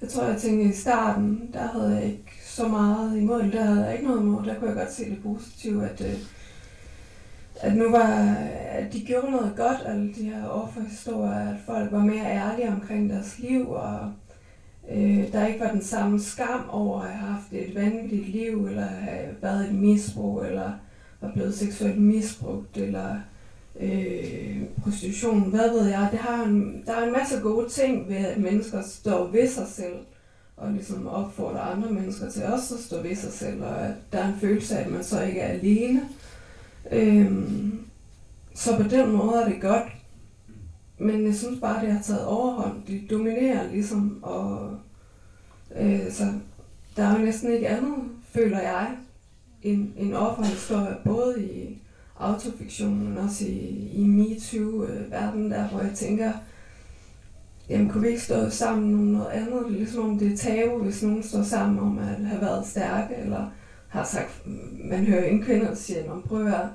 Jeg 0.00 0.08
tror, 0.08 0.24
jeg 0.24 0.40
tænkte 0.40 0.64
i 0.64 0.72
starten, 0.72 1.50
der 1.52 1.66
havde 1.66 1.94
jeg 1.94 2.04
ikke 2.04 2.32
så 2.44 2.68
meget 2.68 3.16
imod 3.16 3.42
det. 3.42 3.52
Der 3.52 3.64
havde 3.64 3.84
jeg 3.84 3.94
ikke 3.94 4.06
noget 4.06 4.20
imod. 4.20 4.44
Der 4.44 4.54
kunne 4.54 4.68
jeg 4.68 4.76
godt 4.76 4.92
se 4.92 5.10
det 5.10 5.22
positive, 5.22 5.88
at, 5.88 6.00
øh, 6.00 6.14
at 7.60 7.76
nu 7.76 7.90
var, 7.90 8.36
at 8.70 8.92
de 8.92 9.04
gjorde 9.04 9.30
noget 9.30 9.52
godt, 9.56 9.78
alle 9.86 10.14
de 10.14 10.24
her 10.24 10.46
offerhistorier, 10.46 11.48
at 11.48 11.56
folk 11.66 11.92
var 11.92 12.04
mere 12.04 12.26
ærlige 12.26 12.68
omkring 12.68 13.10
deres 13.10 13.38
liv, 13.38 13.70
og 13.70 14.12
øh, 14.90 15.32
der 15.32 15.46
ikke 15.46 15.60
var 15.60 15.70
den 15.70 15.82
samme 15.82 16.20
skam 16.20 16.68
over 16.70 17.00
at 17.00 17.08
have 17.08 17.32
haft 17.32 17.52
et 17.52 17.74
vanvittigt 17.74 18.28
liv, 18.28 18.66
eller 18.66 18.86
have 18.86 19.28
været 19.42 19.68
et 19.68 19.74
misbrug, 19.74 20.44
eller 20.44 20.70
var 21.22 21.32
blevet 21.32 21.54
seksuelt 21.54 22.00
misbrugt, 22.00 22.76
eller 22.76 23.16
øh, 23.80 24.62
prostitution, 24.82 25.50
hvad 25.50 25.70
ved 25.70 25.88
jeg. 25.88 26.08
Det 26.10 26.18
har 26.18 26.44
en, 26.44 26.82
der 26.86 26.92
er 26.92 27.06
en 27.06 27.12
masse 27.12 27.40
gode 27.40 27.68
ting 27.68 28.08
ved, 28.08 28.16
at 28.16 28.38
mennesker 28.38 28.82
står 28.82 29.26
ved 29.26 29.48
sig 29.48 29.66
selv, 29.68 29.94
og 30.56 30.72
ligesom 30.72 31.06
opfordrer 31.06 31.60
andre 31.60 31.90
mennesker 31.90 32.30
til 32.30 32.44
også 32.44 32.74
at 32.74 32.80
stå 32.80 33.02
ved 33.02 33.16
sig 33.16 33.32
selv, 33.32 33.62
og 33.62 33.86
at 33.86 33.94
der 34.12 34.18
er 34.18 34.28
en 34.28 34.40
følelse 34.40 34.76
af, 34.76 34.84
at 34.84 34.90
man 34.90 35.04
så 35.04 35.22
ikke 35.22 35.40
er 35.40 35.52
alene. 35.52 36.08
Øh, 36.92 37.32
så 38.54 38.76
på 38.76 38.82
den 38.82 39.12
måde 39.12 39.42
er 39.42 39.48
det 39.48 39.60
godt. 39.60 39.92
Men 40.98 41.26
jeg 41.26 41.34
synes 41.34 41.60
bare, 41.60 41.84
det 41.84 41.92
har 41.92 42.02
taget 42.02 42.24
overhånd. 42.24 42.82
De 42.86 43.06
dominerer 43.10 43.70
ligesom, 43.70 44.18
og 44.22 44.76
øh, 45.76 46.10
så 46.10 46.32
der 46.96 47.02
er 47.02 47.18
jo 47.18 47.24
næsten 47.24 47.52
ikke 47.52 47.68
andet, 47.68 47.94
føler 48.32 48.60
jeg, 48.60 48.90
en, 49.62 49.94
en 49.96 50.14
offerhistorie, 50.14 50.96
både 51.04 51.42
i 51.44 51.78
autofiktionen, 52.18 53.08
men 53.08 53.18
også 53.18 53.44
i, 53.44 53.90
i 53.92 54.04
MeToo-verdenen, 54.04 55.50
der 55.50 55.68
hvor 55.68 55.80
jeg 55.80 55.92
tænker, 55.94 56.32
jamen 57.68 57.88
kunne 57.88 58.02
vi 58.02 58.08
ikke 58.08 58.22
stå 58.22 58.50
sammen 58.50 58.94
om 58.94 59.00
noget 59.00 59.30
andet? 59.30 59.64
Det 59.68 59.74
er 59.74 59.78
ligesom 59.78 60.10
om 60.10 60.18
det 60.18 60.32
er 60.32 60.36
tabu, 60.36 60.78
hvis 60.78 61.02
nogen 61.02 61.22
står 61.22 61.42
sammen 61.42 61.78
om 61.78 61.98
at 61.98 62.04
have 62.04 62.40
været 62.40 62.66
stærke, 62.66 63.14
eller 63.14 63.46
har 63.88 64.04
sagt, 64.04 64.42
man 64.84 65.06
hører 65.06 65.24
en 65.24 65.42
kvinde, 65.42 65.66
der 65.66 65.74
siger, 65.74 66.14
man 66.14 66.22
prøver 66.22 66.52
at 66.52 66.68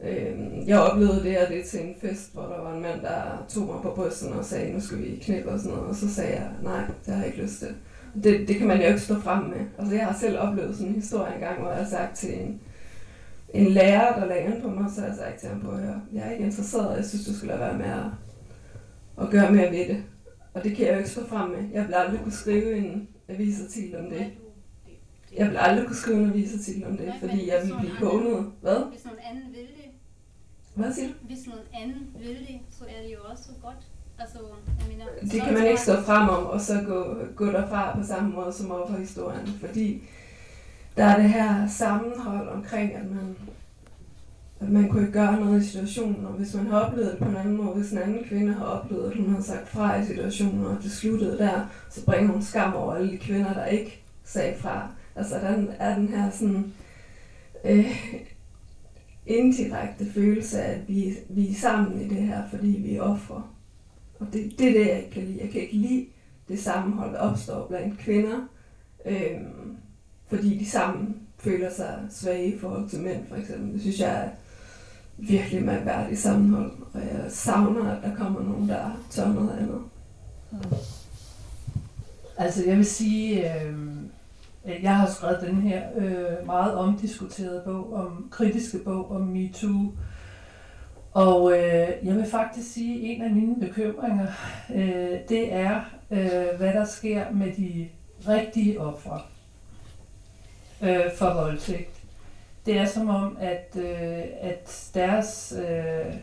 Øh, 0.00 0.68
jeg 0.68 0.78
oplevede 0.78 1.22
det 1.22 1.30
her 1.30 1.48
det 1.48 1.64
til 1.64 1.80
en 1.80 1.94
fest, 2.00 2.32
hvor 2.32 2.42
der 2.42 2.60
var 2.62 2.74
en 2.74 2.82
mand, 2.82 3.00
der 3.02 3.44
tog 3.48 3.66
mig 3.66 3.82
på 3.82 3.90
brysten 3.90 4.32
og 4.32 4.44
sagde, 4.44 4.72
nu 4.72 4.80
skal 4.80 4.98
vi 4.98 5.20
knæppe 5.22 5.50
og 5.50 5.58
sådan 5.58 5.72
noget. 5.72 5.88
Og 5.88 5.96
så 5.96 6.14
sagde 6.14 6.32
jeg, 6.32 6.50
nej, 6.62 6.84
det 7.06 7.14
har 7.14 7.22
jeg 7.22 7.26
ikke 7.26 7.42
lyst 7.42 7.58
til. 7.58 7.74
Det, 8.22 8.48
det 8.48 8.56
kan 8.56 8.66
man 8.66 8.80
jo 8.80 8.86
ikke 8.86 9.00
stå 9.00 9.20
frem 9.20 9.44
med. 9.44 9.66
Altså, 9.78 9.94
jeg 9.94 10.06
har 10.06 10.18
selv 10.18 10.38
oplevet 10.38 10.76
sådan 10.76 10.88
en 10.88 10.94
historie 10.94 11.34
engang, 11.34 11.60
hvor 11.60 11.70
jeg 11.70 11.78
har 11.78 11.90
sagt 11.90 12.16
til 12.16 12.40
en, 12.40 12.60
en 13.54 13.66
lærer, 13.66 14.20
der 14.20 14.26
lagde 14.26 14.60
på 14.62 14.68
mig, 14.68 14.90
så 14.94 15.00
har 15.00 15.08
jeg 15.08 15.16
sagt 15.16 15.40
til 15.40 15.48
ham 15.48 15.60
på 15.60 15.70
at 15.70 15.82
jeg 16.12 16.26
er 16.26 16.30
ikke 16.30 16.44
interesseret, 16.44 16.88
og 16.88 16.96
jeg 16.96 17.04
synes, 17.04 17.26
du 17.26 17.36
skal 17.36 17.48
lade 17.48 17.60
være 17.60 17.78
med 17.78 17.86
at, 17.86 18.06
at 19.22 19.30
gøre 19.30 19.52
mere 19.52 19.70
ved 19.70 19.88
det. 19.88 20.04
Og 20.54 20.64
det 20.64 20.76
kan 20.76 20.86
jeg 20.86 20.92
jo 20.92 20.98
ikke 20.98 21.10
stå 21.10 21.26
frem 21.26 21.50
med. 21.50 21.64
Jeg 21.72 21.86
vil 21.86 21.94
aldrig 21.94 22.20
kunne 22.20 22.32
skrive 22.32 22.76
en 22.76 23.08
avisartikel 23.28 23.96
om 23.96 24.10
det. 24.10 24.32
Jeg 25.36 25.48
vil 25.48 25.56
aldrig 25.56 25.86
kunne 25.86 25.96
skrive 25.96 26.22
en 26.22 26.30
avisartikel 26.30 26.86
om 26.86 26.96
det, 26.96 27.14
fordi 27.20 27.48
jeg 27.48 27.62
vil 27.66 27.74
blive 27.80 27.96
kånet. 27.98 28.52
Hvad? 28.60 28.90
Hvis 28.90 29.04
nogen 29.04 29.20
anden 29.30 29.52
vil 29.52 29.60
det, 29.60 29.90
hvad 30.74 30.92
siger 30.92 31.08
du? 31.08 31.14
Hvis 31.22 31.46
nogen 31.46 31.66
anden 31.74 32.08
vil 32.18 32.38
det, 32.38 32.60
så 32.70 32.84
er 32.84 33.02
det 33.02 33.12
jo 33.14 33.18
også 33.30 33.48
godt. 33.62 33.86
Altså, 34.18 34.38
jeg 34.80 34.86
mener, 34.88 35.04
det 35.32 35.42
kan 35.42 35.54
man 35.54 35.66
ikke 35.66 35.80
stå 35.80 36.00
frem 36.02 36.28
om, 36.28 36.46
og 36.46 36.60
så 36.60 36.82
gå, 36.86 37.16
gå 37.36 37.46
derfra 37.46 37.98
på 37.98 38.06
samme 38.06 38.30
måde 38.30 38.52
som 38.52 38.70
over 38.70 38.90
for 38.90 38.96
historien, 38.98 39.46
fordi 39.60 40.02
der 40.96 41.04
er 41.04 41.20
det 41.20 41.30
her 41.30 41.68
sammenhold 41.68 42.48
omkring, 42.48 42.94
at 42.94 43.10
man, 43.10 43.36
at 44.60 44.68
man 44.68 44.88
kunne 44.88 45.02
ikke 45.02 45.12
gøre 45.12 45.40
noget 45.40 45.62
i 45.62 45.66
situationen, 45.66 46.26
og 46.26 46.32
hvis 46.32 46.54
man 46.54 46.66
har 46.66 46.80
oplevet 46.80 47.10
det 47.10 47.18
på 47.18 47.24
en 47.24 47.36
anden 47.36 47.56
måde, 47.56 47.76
hvis 47.76 47.92
en 47.92 47.98
anden 47.98 48.24
kvinde 48.24 48.54
har 48.54 48.64
oplevet, 48.64 49.10
at 49.10 49.16
hun 49.16 49.34
har 49.34 49.42
sagt 49.42 49.68
fra 49.68 49.96
i 49.96 50.06
situationen, 50.06 50.66
og 50.66 50.76
det 50.82 50.92
sluttede 50.92 51.38
der, 51.38 51.66
så 51.90 52.04
bringer 52.04 52.32
hun 52.32 52.42
skam 52.42 52.74
over 52.74 52.94
alle 52.94 53.12
de 53.12 53.18
kvinder, 53.18 53.54
der 53.54 53.66
ikke 53.66 54.02
sagde 54.24 54.58
fra. 54.58 54.88
Altså, 55.16 55.34
der 55.34 55.64
er 55.78 55.94
den 55.98 56.08
her 56.08 56.30
sådan, 56.30 56.72
øh, 57.64 57.86
indirekte 59.26 60.12
følelse 60.12 60.62
af, 60.62 60.72
at 60.72 60.88
vi, 60.88 61.16
vi 61.28 61.50
er 61.50 61.54
sammen 61.54 62.00
i 62.00 62.08
det 62.08 62.22
her, 62.22 62.42
fordi 62.50 62.66
vi 62.66 62.96
er 62.96 63.02
ofre. 63.02 63.42
Og 64.26 64.32
det, 64.32 64.58
det 64.58 64.68
er 64.68 64.72
det, 64.72 64.88
jeg 64.88 64.98
ikke 64.98 65.10
kan 65.10 65.22
lide. 65.22 65.38
Jeg 65.42 65.50
kan 65.50 65.60
ikke 65.60 65.76
lide 65.76 66.06
det 66.48 66.58
sammenhold, 66.58 67.12
der 67.12 67.18
opstår 67.18 67.66
blandt 67.66 67.98
kvinder, 67.98 68.48
øh, 69.06 69.40
fordi 70.26 70.58
de 70.58 70.70
sammen 70.70 71.16
føler 71.38 71.72
sig 71.72 71.98
svage 72.10 72.54
i 72.54 72.58
forhold 72.58 72.88
til 72.88 73.00
mænd, 73.00 73.26
for 73.28 73.36
eksempel. 73.36 73.72
Det 73.72 73.80
synes 73.80 74.00
jeg 74.00 74.24
er 74.24 74.28
virkelig 75.18 75.64
mærkværdigt 75.64 76.20
sammenhold, 76.20 76.72
og 76.92 77.00
jeg 77.00 77.24
savner, 77.28 77.90
at 77.90 78.02
der 78.02 78.16
kommer 78.16 78.42
nogen, 78.42 78.68
der 78.68 79.04
tør 79.10 79.32
noget 79.32 79.58
andet. 79.58 79.80
Mm. 80.52 80.58
Altså, 82.36 82.64
jeg 82.66 82.76
vil 82.76 82.86
sige, 82.86 83.54
øh, 83.64 83.74
jeg 84.82 84.96
har 84.96 85.10
skrevet 85.10 85.38
den 85.40 85.56
her 85.56 85.82
øh, 85.96 86.46
meget 86.46 86.74
omdiskuterede 86.74 87.62
bog, 87.64 87.92
om 87.92 88.28
kritiske 88.30 88.78
bog 88.78 89.10
om 89.10 89.20
MeToo. 89.20 89.92
Og 91.14 91.52
øh, 91.52 91.88
jeg 92.04 92.14
vil 92.14 92.26
faktisk 92.30 92.72
sige, 92.72 92.94
at 92.94 93.16
en 93.16 93.22
af 93.22 93.30
mine 93.30 93.60
bekymringer, 93.60 94.26
øh, 94.74 95.18
det 95.28 95.52
er, 95.52 95.80
øh, 96.10 96.58
hvad 96.58 96.72
der 96.72 96.84
sker 96.84 97.30
med 97.30 97.52
de 97.52 97.88
rigtige 98.28 98.80
ofre 98.80 99.20
øh, 100.82 101.12
for 101.16 101.34
voldtægt. 101.34 102.02
Det 102.66 102.78
er 102.78 102.86
som 102.86 103.08
om, 103.08 103.36
at, 103.40 103.76
øh, 103.76 104.22
at 104.40 104.90
deres, 104.94 105.54
øh, 105.58 106.14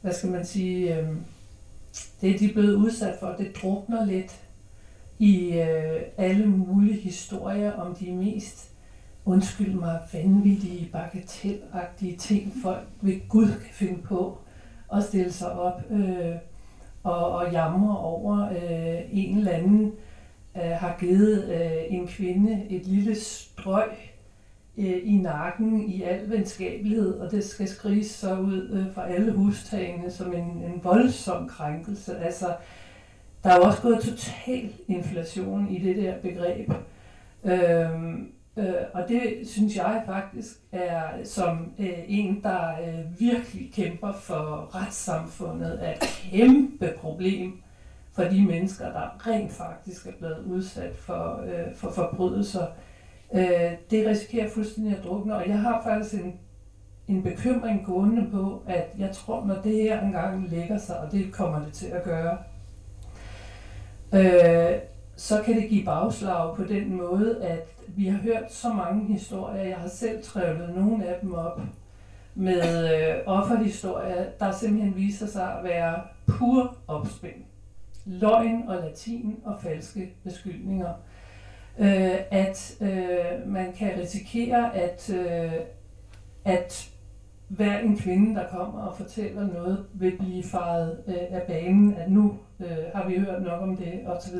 hvad 0.00 0.12
skal 0.12 0.30
man 0.30 0.46
sige, 0.46 0.98
øh, 0.98 1.08
det 2.20 2.40
de 2.40 2.44
er 2.50 2.52
blevet 2.52 2.74
udsat 2.74 3.16
for, 3.20 3.34
det 3.38 3.56
drukner 3.62 4.04
lidt 4.04 4.40
i 5.18 5.52
øh, 5.52 6.02
alle 6.16 6.46
mulige 6.46 7.00
historier 7.00 7.72
om 7.72 7.94
de 7.94 8.12
mest, 8.12 8.67
undskyld 9.28 9.74
mig, 9.74 10.00
vanvittige, 10.12 10.88
bagatelagtige 10.92 12.16
ting, 12.16 12.52
folk 12.62 12.86
ved 13.00 13.28
Gud 13.28 13.46
kan 13.46 13.72
finde 13.72 14.02
på 14.02 14.38
at 14.94 15.04
stille 15.04 15.32
sig 15.32 15.52
op 15.52 15.82
øh, 15.90 16.34
og, 17.02 17.30
og 17.30 17.52
jamre 17.52 17.98
over 17.98 18.50
øh, 18.50 19.00
en 19.12 19.38
eller 19.38 19.52
anden 19.52 19.92
øh, 20.56 20.62
har 20.62 20.96
givet 21.00 21.44
øh, 21.44 21.94
en 21.94 22.06
kvinde 22.06 22.66
et 22.70 22.86
lille 22.86 23.14
strøg 23.14 23.90
øh, 24.78 24.96
i 25.02 25.16
nakken 25.16 25.88
i 25.88 26.02
al 26.02 26.30
venskabelighed, 26.30 27.18
og 27.18 27.30
det 27.30 27.44
skal 27.44 27.68
skriges 27.68 28.06
så 28.06 28.38
ud 28.38 28.70
øh, 28.72 28.94
fra 28.94 29.08
alle 29.08 29.32
hustagene 29.32 30.10
som 30.10 30.32
en, 30.32 30.44
en 30.44 30.80
voldsom 30.82 31.48
krænkelse. 31.48 32.18
Altså, 32.18 32.56
der 33.44 33.50
er 33.50 33.56
jo 33.56 33.62
også 33.62 33.82
gået 33.82 34.00
total 34.00 34.72
inflation 34.88 35.68
i 35.70 35.78
det 35.78 35.96
der 35.96 36.14
begreb. 36.22 36.70
Øhm, 37.44 38.32
Øh, 38.58 38.74
og 38.94 39.08
det 39.08 39.38
synes 39.44 39.76
jeg 39.76 40.02
faktisk 40.06 40.60
er 40.72 41.24
som 41.24 41.72
øh, 41.78 41.98
en, 42.08 42.42
der 42.42 42.68
øh, 42.68 43.20
virkelig 43.20 43.72
kæmper 43.74 44.12
for 44.12 44.70
retssamfundet, 44.74 45.78
er 45.82 45.92
et 45.92 45.98
kæmpe 46.30 46.94
problem 47.00 47.62
for 48.12 48.22
de 48.22 48.46
mennesker, 48.46 48.84
der 48.84 49.26
rent 49.26 49.52
faktisk 49.52 50.06
er 50.06 50.12
blevet 50.18 50.44
udsat 50.46 50.96
for, 50.96 51.40
øh, 51.44 51.74
for 51.74 51.90
forbrydelser. 51.90 52.66
Øh, 53.34 53.72
det 53.90 54.06
risikerer 54.06 54.50
fuldstændig 54.50 54.96
at 54.98 55.04
drukne, 55.04 55.34
og 55.34 55.48
jeg 55.48 55.58
har 55.58 55.82
faktisk 55.82 56.14
en, 56.14 56.40
en 57.08 57.22
bekymring 57.22 57.86
gående 57.86 58.30
på, 58.30 58.62
at 58.66 58.86
jeg 58.98 59.10
tror, 59.12 59.46
når 59.46 59.54
det 59.54 59.72
her 59.72 60.00
engang 60.00 60.48
lægger 60.50 60.78
sig, 60.78 61.00
og 61.00 61.12
det 61.12 61.32
kommer 61.32 61.64
det 61.64 61.72
til 61.72 61.86
at 61.86 62.02
gøre, 62.02 62.38
øh, 64.14 64.78
så 65.16 65.42
kan 65.42 65.54
det 65.54 65.68
give 65.68 65.84
bagslag 65.84 66.56
på 66.56 66.64
den 66.64 66.96
måde, 66.96 67.42
at 67.42 67.77
vi 67.96 68.06
har 68.06 68.18
hørt 68.18 68.52
så 68.52 68.68
mange 68.68 69.12
historier. 69.12 69.62
Jeg 69.62 69.76
har 69.76 69.88
selv 69.88 70.22
trævlet 70.22 70.74
nogle 70.76 71.06
af 71.06 71.20
dem 71.20 71.34
op 71.34 71.60
med 72.34 72.90
øh, 72.94 73.16
offerhistorier, 73.26 74.24
der 74.40 74.52
simpelthen 74.52 74.96
viser 74.96 75.26
sig 75.26 75.58
at 75.58 75.64
være 75.64 76.02
pur 76.26 76.76
opspind. 76.86 77.44
Løgn 78.04 78.68
og 78.68 78.76
latin 78.76 79.40
og 79.44 79.56
falske 79.62 80.14
beskyldninger. 80.24 80.92
Øh, 81.78 82.16
at 82.30 82.76
øh, 82.80 83.46
man 83.46 83.72
kan 83.72 83.98
risikere, 83.98 84.76
at, 84.76 85.10
øh, 85.10 85.52
at 86.44 86.90
hver 87.48 87.78
en 87.78 87.98
kvinde, 87.98 88.34
der 88.34 88.46
kommer 88.48 88.80
og 88.82 88.96
fortæller 88.96 89.46
noget, 89.46 89.86
vil 89.94 90.16
blive 90.18 90.44
faret 90.44 90.98
øh, 91.06 91.14
af 91.30 91.42
banen, 91.42 91.94
at 91.94 92.10
nu 92.10 92.38
øh, 92.60 92.76
har 92.94 93.08
vi 93.08 93.18
hørt 93.18 93.42
nok 93.42 93.62
om 93.62 93.76
det, 93.76 94.00
osv. 94.06 94.36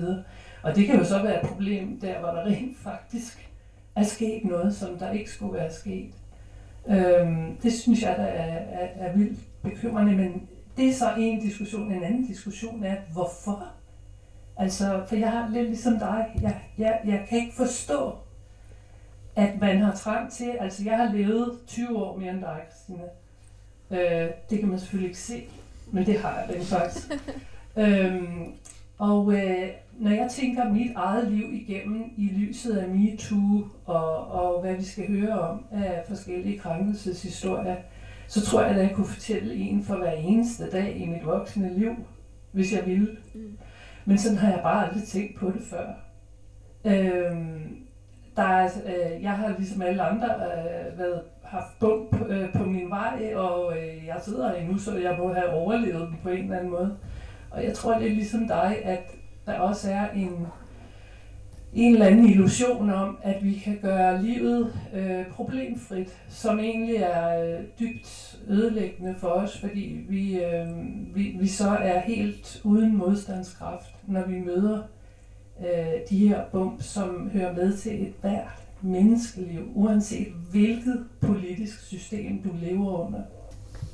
Og 0.63 0.77
det 0.77 0.87
kan 0.87 0.99
jo 0.99 1.05
så 1.05 1.23
være 1.23 1.43
et 1.43 1.49
problem 1.49 2.01
der, 2.01 2.21
hvor 2.21 2.29
der 2.29 2.45
rent 2.45 2.79
faktisk 2.79 3.51
er 3.97 4.05
sket 4.05 4.45
noget, 4.45 4.77
som 4.77 4.99
der 4.99 5.11
ikke 5.11 5.31
skulle 5.31 5.55
være 5.55 5.73
sket. 5.73 6.15
Øhm, 6.89 7.57
det 7.63 7.73
synes 7.73 8.03
jeg, 8.03 8.15
der 8.19 8.25
er, 8.25 8.57
er, 8.57 8.89
er 9.07 9.17
vildt 9.17 9.39
bekymrende, 9.63 10.17
men 10.17 10.49
det 10.77 10.89
er 10.89 10.93
så 10.93 11.15
en 11.19 11.41
diskussion. 11.41 11.93
En 11.93 12.03
anden 12.03 12.27
diskussion 12.27 12.85
er, 12.85 12.97
hvorfor? 13.13 13.67
Altså, 14.57 15.03
for 15.09 15.17
jeg 15.17 15.31
har 15.31 15.49
lidt 15.49 15.67
ligesom 15.67 15.99
dig, 15.99 16.27
jeg, 16.43 16.61
jeg, 16.79 17.01
jeg 17.05 17.27
kan 17.29 17.39
ikke 17.39 17.57
forstå, 17.57 18.13
at 19.37 19.61
man 19.61 19.81
har 19.81 19.95
trang 19.95 20.33
til, 20.33 20.51
altså 20.61 20.85
jeg 20.85 20.97
har 20.97 21.13
levet 21.13 21.59
20 21.67 21.99
år 21.99 22.17
mere 22.17 22.31
end 22.31 22.41
dig, 22.41 22.61
Christina. 22.71 23.05
Øh, 23.91 24.31
det 24.51 24.59
kan 24.59 24.69
man 24.69 24.79
selvfølgelig 24.79 25.09
ikke 25.09 25.21
se, 25.21 25.45
men 25.93 26.07
det 26.07 26.21
har 26.21 26.41
jeg 26.41 26.57
rent 26.57 26.67
faktisk. 26.67 27.07
øhm, 27.77 28.53
og 28.99 29.33
øh, 29.33 29.69
når 29.99 30.11
jeg 30.11 30.31
tænker 30.31 30.73
mit 30.73 30.93
eget 30.97 31.33
liv 31.33 31.53
igennem 31.53 32.05
i 32.17 32.29
lyset 32.37 32.77
af 32.77 32.89
MeToo 32.89 33.69
og, 33.85 34.27
og 34.27 34.61
hvad 34.61 34.75
vi 34.75 34.85
skal 34.85 35.09
høre 35.09 35.41
om 35.41 35.65
af 35.73 36.05
forskellige 36.09 36.59
krænkelseshistorier, 36.59 37.77
så 38.27 38.47
tror 38.47 38.63
jeg, 38.63 38.71
at 38.71 38.83
jeg 38.83 38.93
kunne 38.95 39.07
fortælle 39.07 39.55
en 39.55 39.83
for 39.83 39.97
hver 39.97 40.13
eneste 40.13 40.71
dag 40.71 40.97
i 40.97 41.07
mit 41.07 41.27
voksne 41.27 41.79
liv, 41.79 41.93
hvis 42.53 42.73
jeg 42.73 42.87
ville. 42.87 43.17
Mm. 43.35 43.59
Men 44.05 44.19
sådan 44.19 44.39
har 44.39 44.51
jeg 44.51 44.61
bare 44.63 44.87
aldrig 44.87 45.03
tænkt 45.03 45.39
på 45.39 45.47
det 45.47 45.63
før. 45.71 45.87
Øhm, 46.85 47.77
der 48.37 48.43
er, 48.43 48.71
øh, 48.87 49.23
jeg 49.23 49.31
har 49.31 49.55
ligesom 49.59 49.83
alle 49.83 50.03
andre 50.03 50.29
øh, 50.29 50.99
været, 50.99 51.23
haft 51.45 51.79
bump 51.81 52.29
øh, 52.29 52.53
på 52.53 52.65
min 52.65 52.91
vej, 52.91 53.35
og 53.35 53.79
øh, 53.79 54.07
jeg 54.07 54.17
sidder 54.23 54.59
her 54.59 54.69
nu, 54.69 54.79
så 54.79 54.97
jeg 54.97 55.17
må 55.19 55.33
have 55.33 55.51
overlevet 55.51 56.09
den 56.09 56.19
på 56.23 56.29
en 56.29 56.45
eller 56.45 56.57
anden 56.57 56.71
måde. 56.71 56.97
Og 57.51 57.65
jeg 57.65 57.75
tror, 57.75 57.99
det 57.99 58.07
er 58.07 58.15
ligesom 58.15 58.49
dig, 58.49 58.79
at 58.85 59.18
der 59.49 59.59
også 59.59 59.91
er 59.91 60.11
en, 60.11 60.47
en 61.75 61.93
eller 61.93 62.07
anden 62.07 62.27
illusion 62.27 62.91
om, 62.91 63.19
at 63.23 63.45
vi 63.45 63.55
kan 63.55 63.79
gøre 63.83 64.23
livet 64.23 64.73
øh, 64.95 65.27
problemfrit, 65.27 66.09
som 66.29 66.59
egentlig 66.59 66.97
er 66.97 67.45
øh, 67.45 67.65
dybt 67.81 68.39
ødelæggende 68.49 69.15
for 69.19 69.29
os, 69.29 69.59
fordi 69.59 70.05
vi, 70.09 70.45
øh, 70.45 70.67
vi, 71.15 71.37
vi 71.41 71.47
så 71.47 71.69
er 71.69 72.01
helt 72.01 72.61
uden 72.65 72.97
modstandskraft, 72.97 73.95
når 74.07 74.27
vi 74.27 74.39
møder 74.39 74.83
øh, 75.61 76.01
de 76.11 76.29
her 76.29 76.45
bump, 76.53 76.83
som 76.83 77.31
hører 77.33 77.55
med 77.55 77.77
til 77.77 78.03
et 78.03 78.15
hvert 78.21 78.63
menneskeliv, 78.83 79.73
uanset 79.75 80.29
hvilket 80.51 81.05
politisk 81.21 81.83
system 81.87 82.43
du 82.43 82.51
lever 82.63 83.07
under. 83.07 83.23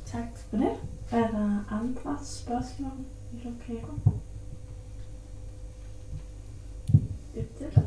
Tak 0.07 0.39
for 0.51 0.57
det. 0.57 0.73
Er 1.13 1.29
der 1.31 1.65
andre 1.71 2.19
spørgsmål 2.25 2.93
i 3.33 3.37
lokalet? 3.45 4.15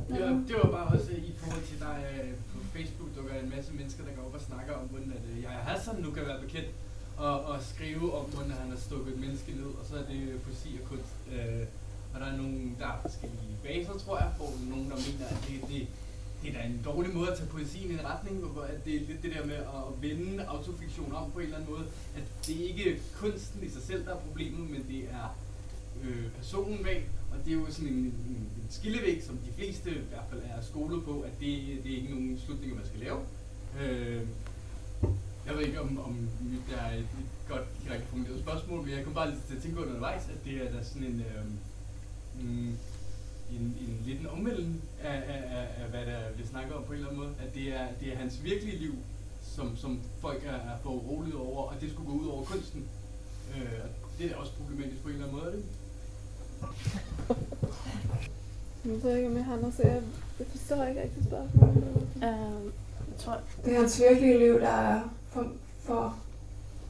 Ja, 0.10 0.28
det 0.48 0.56
var 0.64 0.72
bare 0.78 0.88
også 0.96 1.12
øh, 1.12 1.18
i 1.32 1.34
forhold 1.38 1.64
til, 1.64 1.80
der 1.80 1.94
øh, 2.12 2.32
på 2.52 2.58
Facebook 2.76 3.10
dukker 3.16 3.34
en 3.34 3.50
masse 3.56 3.72
mennesker, 3.74 4.04
der 4.04 4.12
går 4.16 4.24
op 4.28 4.34
og 4.34 4.42
snakker 4.42 4.74
om, 4.74 4.88
hvordan 4.88 5.12
at 5.18 5.24
øh, 5.32 5.44
jeg 5.44 5.50
har 5.50 5.64
Hassan 5.70 5.96
nu 6.06 6.12
kan 6.12 6.24
være 6.26 6.42
bekendt 6.42 6.72
og, 7.18 7.36
og 7.46 7.58
skrive 7.62 8.08
om, 8.20 8.26
hvordan 8.26 8.52
han 8.52 8.70
har 8.70 8.78
stukket 8.78 9.14
et 9.14 9.20
menneske 9.20 9.52
ned, 9.52 9.72
og 9.80 9.84
så 9.90 9.96
er 10.02 10.06
det 10.12 10.42
poesi 10.46 10.70
og 10.82 10.90
kunst. 10.90 11.16
Øh, 11.34 11.64
og 12.14 12.20
der 12.22 12.28
er 12.32 12.38
nogle, 12.38 12.60
der 12.80 12.88
er 12.88 12.98
forskellige 13.02 13.56
baser, 13.64 13.94
tror 14.04 14.18
jeg, 14.18 14.30
hvor 14.38 14.52
nogen, 14.70 14.90
der 14.92 14.98
mener, 15.08 15.26
at 15.34 15.40
det, 15.48 15.58
det, 15.70 15.88
det 16.42 16.50
er 16.50 16.54
da 16.58 16.62
en 16.68 16.82
dårlig 16.86 17.14
måde 17.16 17.32
at 17.32 17.38
tage 17.38 17.50
poesien 17.50 17.92
i 17.92 17.94
en 17.94 18.06
retning, 18.06 18.36
hvor 18.38 18.62
at 18.62 18.86
det 18.86 18.96
er 18.96 19.00
lidt 19.00 19.24
det 19.24 19.32
der 19.36 19.46
med 19.46 19.56
at 19.56 20.02
vende 20.02 20.46
autofiktion 20.46 21.14
om 21.16 21.32
på 21.32 21.40
en 21.40 21.46
eller 21.46 21.58
anden 21.58 21.72
måde, 21.74 21.86
at 22.18 22.24
det 22.46 22.56
er 22.62 22.68
ikke 22.68 23.02
kunsten 23.22 23.64
i 23.64 23.70
sig 23.70 23.82
selv, 23.82 24.06
der 24.06 24.12
er 24.12 24.20
problemet, 24.28 24.70
men 24.70 24.86
det 24.92 25.02
er 25.20 25.28
øh, 26.04 26.26
personen 26.38 26.84
bag, 26.84 27.10
og 27.32 27.38
det 27.46 27.54
er 27.54 27.58
jo 27.58 27.66
sådan 27.70 27.88
en, 27.88 27.94
en, 27.94 28.50
en 28.58 28.68
skillevæg, 28.70 29.24
som 29.24 29.38
de 29.38 29.52
fleste 29.56 29.90
i 29.90 30.10
hvert 30.10 30.26
fald 30.30 30.42
er 30.44 30.62
skolet 30.62 31.04
på, 31.04 31.22
at 31.22 31.32
det, 31.40 31.84
det 31.84 31.92
er 31.92 31.96
ikke 31.96 32.10
nogen 32.10 32.40
slutninger, 32.46 32.76
man 32.76 32.86
skal 32.86 33.00
lave. 33.00 33.20
Øh, 33.82 34.22
jeg 35.46 35.56
ved 35.56 35.66
ikke, 35.66 35.82
om, 35.82 36.00
om 36.00 36.30
det 36.68 36.76
er 36.80 36.98
et, 36.98 37.08
godt 37.48 37.84
direkte 37.84 38.08
formuleret 38.08 38.40
spørgsmål, 38.40 38.82
men 38.82 38.90
jeg 38.90 39.04
kom 39.04 39.14
bare 39.14 39.30
lidt 39.32 39.44
til 39.48 39.56
at 39.56 39.62
tænke 39.62 39.82
undervejs, 39.82 40.24
at 40.30 40.46
det 40.46 40.54
er 40.68 40.72
der 40.72 40.84
sådan 40.84 41.04
en, 41.04 41.20
øh, 41.20 41.46
en, 42.42 42.80
en, 43.52 43.62
en 43.62 44.02
lidt 44.06 44.20
en 44.20 44.28
omvælden 44.28 44.82
af, 45.04 45.24
af, 45.34 45.42
af, 45.58 45.84
af, 45.84 45.90
hvad 45.90 46.06
der 46.06 46.32
bliver 46.34 46.48
snakket 46.48 46.74
om 46.76 46.84
på 46.84 46.94
en 46.94 46.98
eller 46.98 47.10
anden 47.10 47.24
måde. 47.24 47.36
At 47.40 47.56
det 47.56 47.74
er, 47.74 47.88
det 48.00 48.14
er 48.14 48.18
hans 48.18 48.44
virkelige 48.44 48.78
liv, 48.78 48.96
som, 49.42 49.78
som 49.78 50.00
folk 50.20 50.46
er, 50.46 50.56
er 50.72 50.78
for 50.84 50.90
urolige 50.90 51.38
over, 51.38 51.64
og 51.64 51.82
det 51.82 51.92
skulle 51.92 52.12
gå 52.12 52.18
ud 52.18 52.28
over 52.28 52.44
kunsten. 52.44 52.86
Øh, 53.56 53.80
og 54.04 54.10
det 54.20 54.32
er 54.32 54.36
også 54.36 54.54
problematisk 54.54 55.02
på 55.02 55.08
en 55.08 55.14
eller 55.14 55.28
anden 55.28 55.40
måde, 55.42 55.56
ikke? 55.58 55.68
Jeg 58.86 59.04
ved 59.04 59.16
ikke, 59.16 59.28
om 59.28 59.36
jeg 59.36 59.46
har 59.46 59.56
noget, 59.56 59.74
så 59.76 59.82
jeg, 59.84 60.02
jeg 60.40 60.48
forstår 60.48 60.84
ikke 60.84 61.02
rigtig 61.02 61.24
spørgsmålet. 61.24 62.08
Uh, 62.16 62.22
jeg 62.22 63.18
tror... 63.18 63.38
Det 63.66 63.74
er 63.74 63.80
hans 63.80 64.02
virkelige 64.10 64.40
liv, 64.40 64.60
der 64.60 64.68
er 64.68 65.02
for, 65.30 65.48
for 65.80 66.16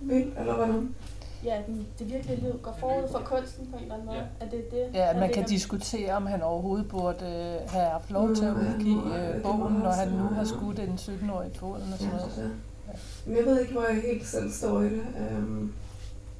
vildt, 0.01 0.39
eller 0.39 0.55
hvordan? 0.55 0.95
Ja, 1.43 1.61
det 1.99 2.13
virkelige 2.13 2.41
liv 2.41 2.59
går 2.63 2.77
forud 2.79 3.07
for 3.11 3.19
kunsten 3.19 3.67
på 3.71 3.77
en 3.77 3.81
eller 3.81 3.93
anden 3.93 4.07
måde. 4.07 4.17
Ja. 4.17 4.45
Er 4.45 4.49
det 4.49 4.71
det? 4.71 4.89
Ja, 4.93 5.09
at 5.09 5.17
man 5.17 5.33
kan 5.33 5.45
diskutere, 5.45 6.13
om 6.13 6.25
han 6.25 6.41
overhovedet 6.41 6.87
burde 6.89 7.25
øh, 7.25 7.69
have 7.69 7.89
haft 7.89 8.11
lov 8.11 8.35
til 8.35 8.45
at 8.45 8.53
udgive 8.53 9.35
øh, 9.35 9.41
bogen, 9.41 9.73
når 9.73 9.91
han 9.91 10.07
nu 10.07 10.23
har 10.23 10.43
skudt 10.43 10.79
en 10.79 10.93
17-årig 11.01 11.51
i 11.53 11.57
foden 11.57 11.93
og 11.93 11.99
sådan 11.99 12.13
noget. 12.13 12.51
Ja. 12.87 12.93
Men 13.25 13.37
jeg 13.37 13.45
ved 13.45 13.61
ikke, 13.61 13.73
hvor 13.73 13.83
jeg 13.83 14.01
helt 14.01 14.27
selv 14.27 14.51
står 14.51 14.81
i 14.81 14.89
det. 14.89 15.03
Um, 15.37 15.73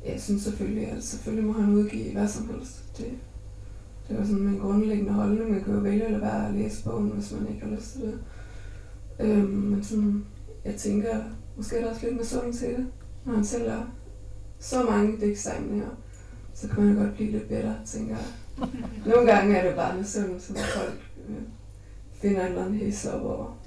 jeg 0.05 0.21
synes 0.21 0.41
selvfølgelig, 0.41 0.87
at 0.87 1.03
selvfølgelig 1.03 1.45
må 1.45 1.53
han 1.53 1.73
udgive 1.73 2.13
hvad 2.13 2.27
som 2.27 2.49
helst. 2.49 2.97
Det, 2.97 3.11
det 4.09 4.17
var 4.17 4.25
sådan 4.25 4.47
en 4.47 4.59
grundlæggende 4.59 5.13
holdning. 5.13 5.51
Man 5.51 5.63
kan 5.63 5.73
jo 5.73 5.79
vælge 5.79 6.05
at 6.05 6.21
være 6.21 6.47
at 6.47 6.53
læse 6.53 6.83
bogen, 6.83 7.09
hvis 7.09 7.31
man 7.31 7.47
ikke 7.53 7.65
har 7.65 7.75
lyst 7.75 7.91
til 7.91 8.01
det. 8.01 8.19
Øhm, 9.19 9.49
men 9.49 9.83
sådan, 9.83 10.25
jeg 10.65 10.75
tænker, 10.75 11.23
måske 11.55 11.77
er 11.77 11.81
der 11.81 11.89
også 11.89 12.05
lidt 12.05 12.15
med 12.15 12.25
sådan 12.25 12.53
til 12.53 12.67
det, 12.67 12.87
når 13.25 13.33
han 13.33 13.45
sælger 13.45 13.83
så 14.59 14.83
mange 14.83 15.17
digtsamlinger, 15.19 15.89
så 16.53 16.67
kan 16.67 16.83
man 16.83 16.95
godt 16.95 17.13
blive 17.15 17.31
lidt 17.31 17.49
bedre, 17.49 17.75
tænker 17.85 18.15
jeg. 18.15 18.27
Nogle 19.05 19.31
gange 19.31 19.55
er 19.55 19.67
det 19.67 19.75
bare 19.75 19.95
med 19.95 20.03
sådan, 20.03 20.39
som 20.39 20.55
folk 20.55 20.99
øh, 21.29 21.35
finder 22.13 22.41
en 22.41 22.47
eller 22.47 22.65
anden 22.65 22.79
his 22.79 23.05
op 23.05 23.21
over. 23.25 23.59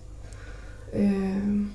Øhm, 0.93 1.71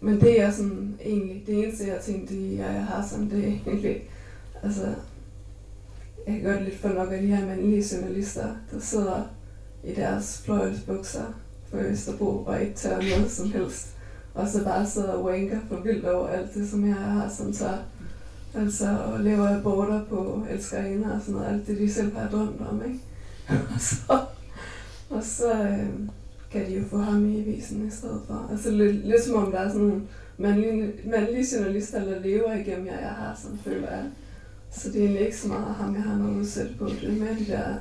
men 0.00 0.20
det 0.20 0.40
er 0.40 0.50
sådan 0.50 0.98
egentlig, 1.04 1.42
det 1.46 1.64
eneste 1.64 1.86
jeg 1.86 1.94
har 1.94 2.02
tænkt 2.02 2.30
jeg 2.58 2.84
har 2.84 3.06
sådan, 3.06 3.30
det 3.30 3.48
er 3.48 3.52
egentlig, 3.66 4.02
altså, 4.62 4.94
jeg 6.26 6.34
kan 6.34 6.52
godt 6.52 6.64
lidt 6.64 6.78
få 6.78 6.88
nok 6.88 7.12
af 7.12 7.22
de 7.22 7.26
her 7.26 7.46
mandlige 7.46 7.84
journalister, 7.92 8.54
der 8.72 8.80
sidder 8.80 9.22
i 9.84 9.94
deres 9.94 10.42
fløjelsbukser 10.44 11.24
på 11.70 11.76
Østerbro 11.76 12.44
og 12.44 12.62
ikke 12.62 12.74
tør 12.74 13.00
noget 13.16 13.30
som 13.30 13.52
helst. 13.52 13.86
Og 14.34 14.48
så 14.48 14.64
bare 14.64 14.86
sidder 14.86 15.12
og 15.12 15.24
wanker 15.24 15.58
for 15.68 15.80
vildt 15.80 16.04
over 16.04 16.28
alt 16.28 16.54
det, 16.54 16.70
som 16.70 16.88
jeg 16.88 16.94
har 16.94 17.28
som 17.28 17.52
så 17.52 17.78
Altså, 18.54 18.98
og 18.98 19.20
laver 19.20 19.58
aborter 19.58 20.04
på 20.04 20.46
elskerinder 20.50 21.14
og 21.14 21.20
sådan 21.20 21.34
noget, 21.34 21.52
alt 21.52 21.66
det, 21.66 21.78
de 21.78 21.92
selv 21.92 22.16
har 22.16 22.28
drømt 22.28 22.60
om, 22.60 22.82
ikke? 22.84 23.00
og 23.74 23.80
så, 23.80 24.20
og 25.10 25.24
så 25.24 25.52
øh, 25.52 25.88
kan 26.52 26.66
de 26.66 26.78
jo 26.78 26.84
få 26.90 26.96
ham 26.98 27.30
i 27.30 27.40
avisen 27.40 27.86
i 27.86 27.90
stedet 27.90 28.20
for. 28.26 28.48
Altså 28.50 28.70
lidt, 28.70 29.06
lidt 29.06 29.24
som 29.24 29.34
om 29.34 29.52
der 29.52 29.58
er 29.58 29.68
sådan 29.68 29.86
nogle 29.86 30.02
mandlige, 30.38 30.92
mandlige 31.04 31.46
journalister, 31.56 32.04
der 32.04 32.20
lever 32.20 32.54
igennem 32.54 32.86
jer, 32.86 33.00
jeg 33.00 33.08
har, 33.08 33.40
som 33.42 33.58
føler 33.58 33.90
jeg. 33.90 34.04
Så 34.70 34.88
det 34.88 34.96
er 34.96 35.04
egentlig 35.04 35.24
ikke 35.24 35.36
så 35.36 35.48
meget 35.48 35.74
ham, 35.74 35.94
jeg 35.94 36.02
har 36.02 36.18
noget 36.18 36.58
at 36.58 36.68
på. 36.78 36.84
Det 36.84 37.04
er 37.04 37.12
mere 37.12 37.34
de 37.38 37.46
der 37.46 37.74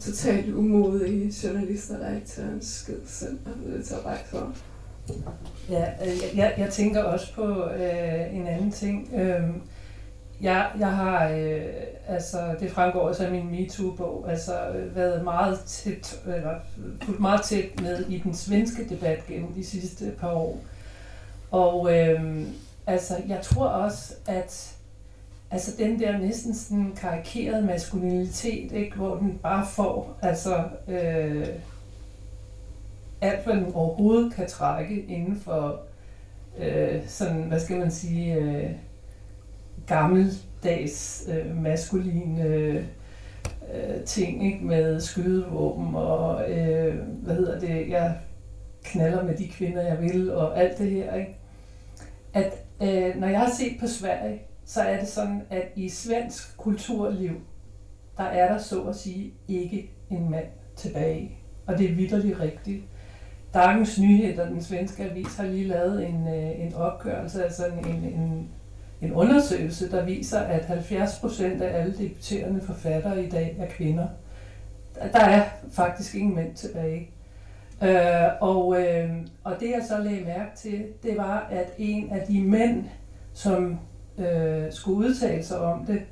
totalt 0.00 0.54
umodige 0.54 1.32
journalister, 1.44 1.98
der 1.98 2.14
ikke 2.14 2.26
tager 2.26 2.52
en 2.52 2.62
skid 2.62 2.94
selv. 3.06 3.38
Altså, 3.46 3.78
det 3.78 3.84
tager 3.84 4.02
bare 4.02 4.14
ikke 4.14 4.30
så. 4.30 4.46
Ja, 5.70 5.84
øh, 6.06 6.38
jeg, 6.38 6.54
jeg 6.58 6.70
tænker 6.70 7.02
også 7.02 7.34
på 7.34 7.64
øh, 7.64 8.36
en 8.36 8.46
anden 8.46 8.70
ting. 8.70 9.10
Øh, 9.14 9.40
Ja, 10.42 10.62
jeg 10.78 10.96
har, 10.96 11.28
øh, 11.28 11.62
altså 12.08 12.54
det 12.60 12.70
fremgår 12.70 13.00
også 13.00 13.24
af 13.24 13.30
min 13.30 13.50
MeToo-bog, 13.50 14.30
altså 14.30 14.68
øh, 14.68 14.96
været 14.96 15.24
meget 15.24 15.60
tæt, 15.60 16.20
eller 16.26 16.54
fulgt 17.02 17.20
meget 17.20 17.42
tæt 17.42 17.80
med 17.80 18.04
i 18.08 18.18
den 18.18 18.34
svenske 18.34 18.88
debat 18.88 19.26
gennem 19.26 19.52
de 19.52 19.64
sidste 19.64 20.12
par 20.20 20.32
år. 20.32 20.58
Og 21.50 21.98
øh, 21.98 22.46
altså, 22.86 23.14
jeg 23.28 23.40
tror 23.42 23.66
også, 23.66 24.14
at 24.28 24.76
altså 25.50 25.72
den 25.78 26.00
der 26.00 26.18
næsten 26.18 26.54
sådan 26.54 26.92
karikerede 27.00 27.66
maskulinitet, 27.66 28.72
ikke, 28.72 28.96
hvor 28.96 29.16
den 29.16 29.38
bare 29.42 29.66
får 29.66 30.18
altså, 30.22 30.64
øh, 30.88 31.46
alt, 33.20 33.44
hvad 33.44 33.54
den 33.54 33.72
overhovedet 33.74 34.34
kan 34.34 34.48
trække 34.48 35.02
inden 35.02 35.40
for 35.40 35.80
øh, 36.58 37.02
sådan, 37.06 37.42
hvad 37.42 37.60
skal 37.60 37.78
man 37.78 37.90
sige, 37.90 38.34
øh, 38.34 38.70
gammeldags 39.86 41.28
øh, 41.28 41.56
maskuline 41.56 42.44
øh, 42.44 42.84
ting, 44.06 44.46
ikke, 44.46 44.64
med 44.64 45.00
skydevåben 45.00 45.94
og, 45.94 46.50
øh, 46.50 46.94
hvad 47.22 47.34
hedder 47.34 47.60
det, 47.60 47.88
jeg 47.88 48.16
knaller 48.84 49.24
med 49.24 49.36
de 49.36 49.48
kvinder, 49.48 49.82
jeg 49.82 50.00
vil, 50.00 50.32
og 50.32 50.60
alt 50.60 50.78
det 50.78 50.90
her, 50.90 51.14
ikke? 51.14 51.36
At 52.32 52.52
øh, 52.82 53.20
når 53.20 53.28
jeg 53.28 53.40
har 53.40 53.50
set 53.50 53.76
på 53.80 53.86
Sverige, 53.86 54.40
så 54.64 54.82
er 54.82 54.98
det 54.98 55.08
sådan, 55.08 55.42
at 55.50 55.68
i 55.76 55.88
svensk 55.88 56.56
kulturliv, 56.56 57.40
der 58.16 58.24
er 58.24 58.52
der 58.52 58.58
så 58.58 58.82
at 58.82 58.96
sige 58.96 59.34
ikke 59.48 59.90
en 60.10 60.30
mand 60.30 60.46
tilbage. 60.76 61.38
Og 61.66 61.78
det 61.78 61.90
er 61.90 61.94
vidderligt 61.94 62.40
rigtigt. 62.40 62.84
Dagens 63.54 64.00
Nyheder, 64.00 64.48
den 64.48 64.62
svenske 64.62 65.04
avis, 65.04 65.36
har 65.36 65.44
lige 65.44 65.68
lavet 65.68 66.06
en, 66.08 66.28
øh, 66.28 66.66
en 66.66 66.74
opgørelse, 66.74 67.44
altså 67.44 67.66
en, 67.66 67.86
en, 67.86 68.50
en 69.04 69.12
undersøgelse, 69.12 69.90
der 69.90 70.04
viser, 70.04 70.40
at 70.40 70.64
70 70.64 71.18
procent 71.20 71.62
af 71.62 71.80
alle 71.80 71.94
debuterende 71.98 72.60
forfattere 72.60 73.24
i 73.24 73.28
dag 73.28 73.56
er 73.60 73.66
kvinder. 73.66 74.06
Der 75.12 75.20
er 75.24 75.44
faktisk 75.72 76.14
ingen 76.14 76.34
mænd 76.34 76.54
tilbage. 76.54 77.10
Øh, 77.82 78.28
og, 78.40 78.82
øh, 78.82 79.10
og 79.44 79.56
det 79.60 79.70
jeg 79.70 79.82
så 79.88 79.98
lagde 79.98 80.24
mærke 80.24 80.56
til, 80.56 80.84
det 81.02 81.16
var, 81.16 81.48
at 81.50 81.72
en 81.78 82.10
af 82.10 82.26
de 82.26 82.42
mænd, 82.42 82.84
som 83.32 83.78
øh, 84.18 84.72
skulle 84.72 85.08
udtale 85.08 85.44
sig 85.44 85.58
om 85.58 85.86
det, 85.86 86.02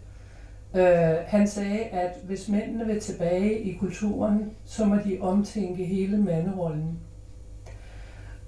øh, 0.74 1.16
han 1.26 1.48
sagde, 1.48 1.84
at 1.84 2.16
hvis 2.24 2.48
mændene 2.48 2.86
vil 2.86 3.00
tilbage 3.00 3.58
i 3.60 3.74
kulturen, 3.74 4.50
så 4.64 4.84
må 4.84 4.96
de 4.96 5.18
omtænke 5.20 5.84
hele 5.84 6.16
manderollen. 6.16 6.98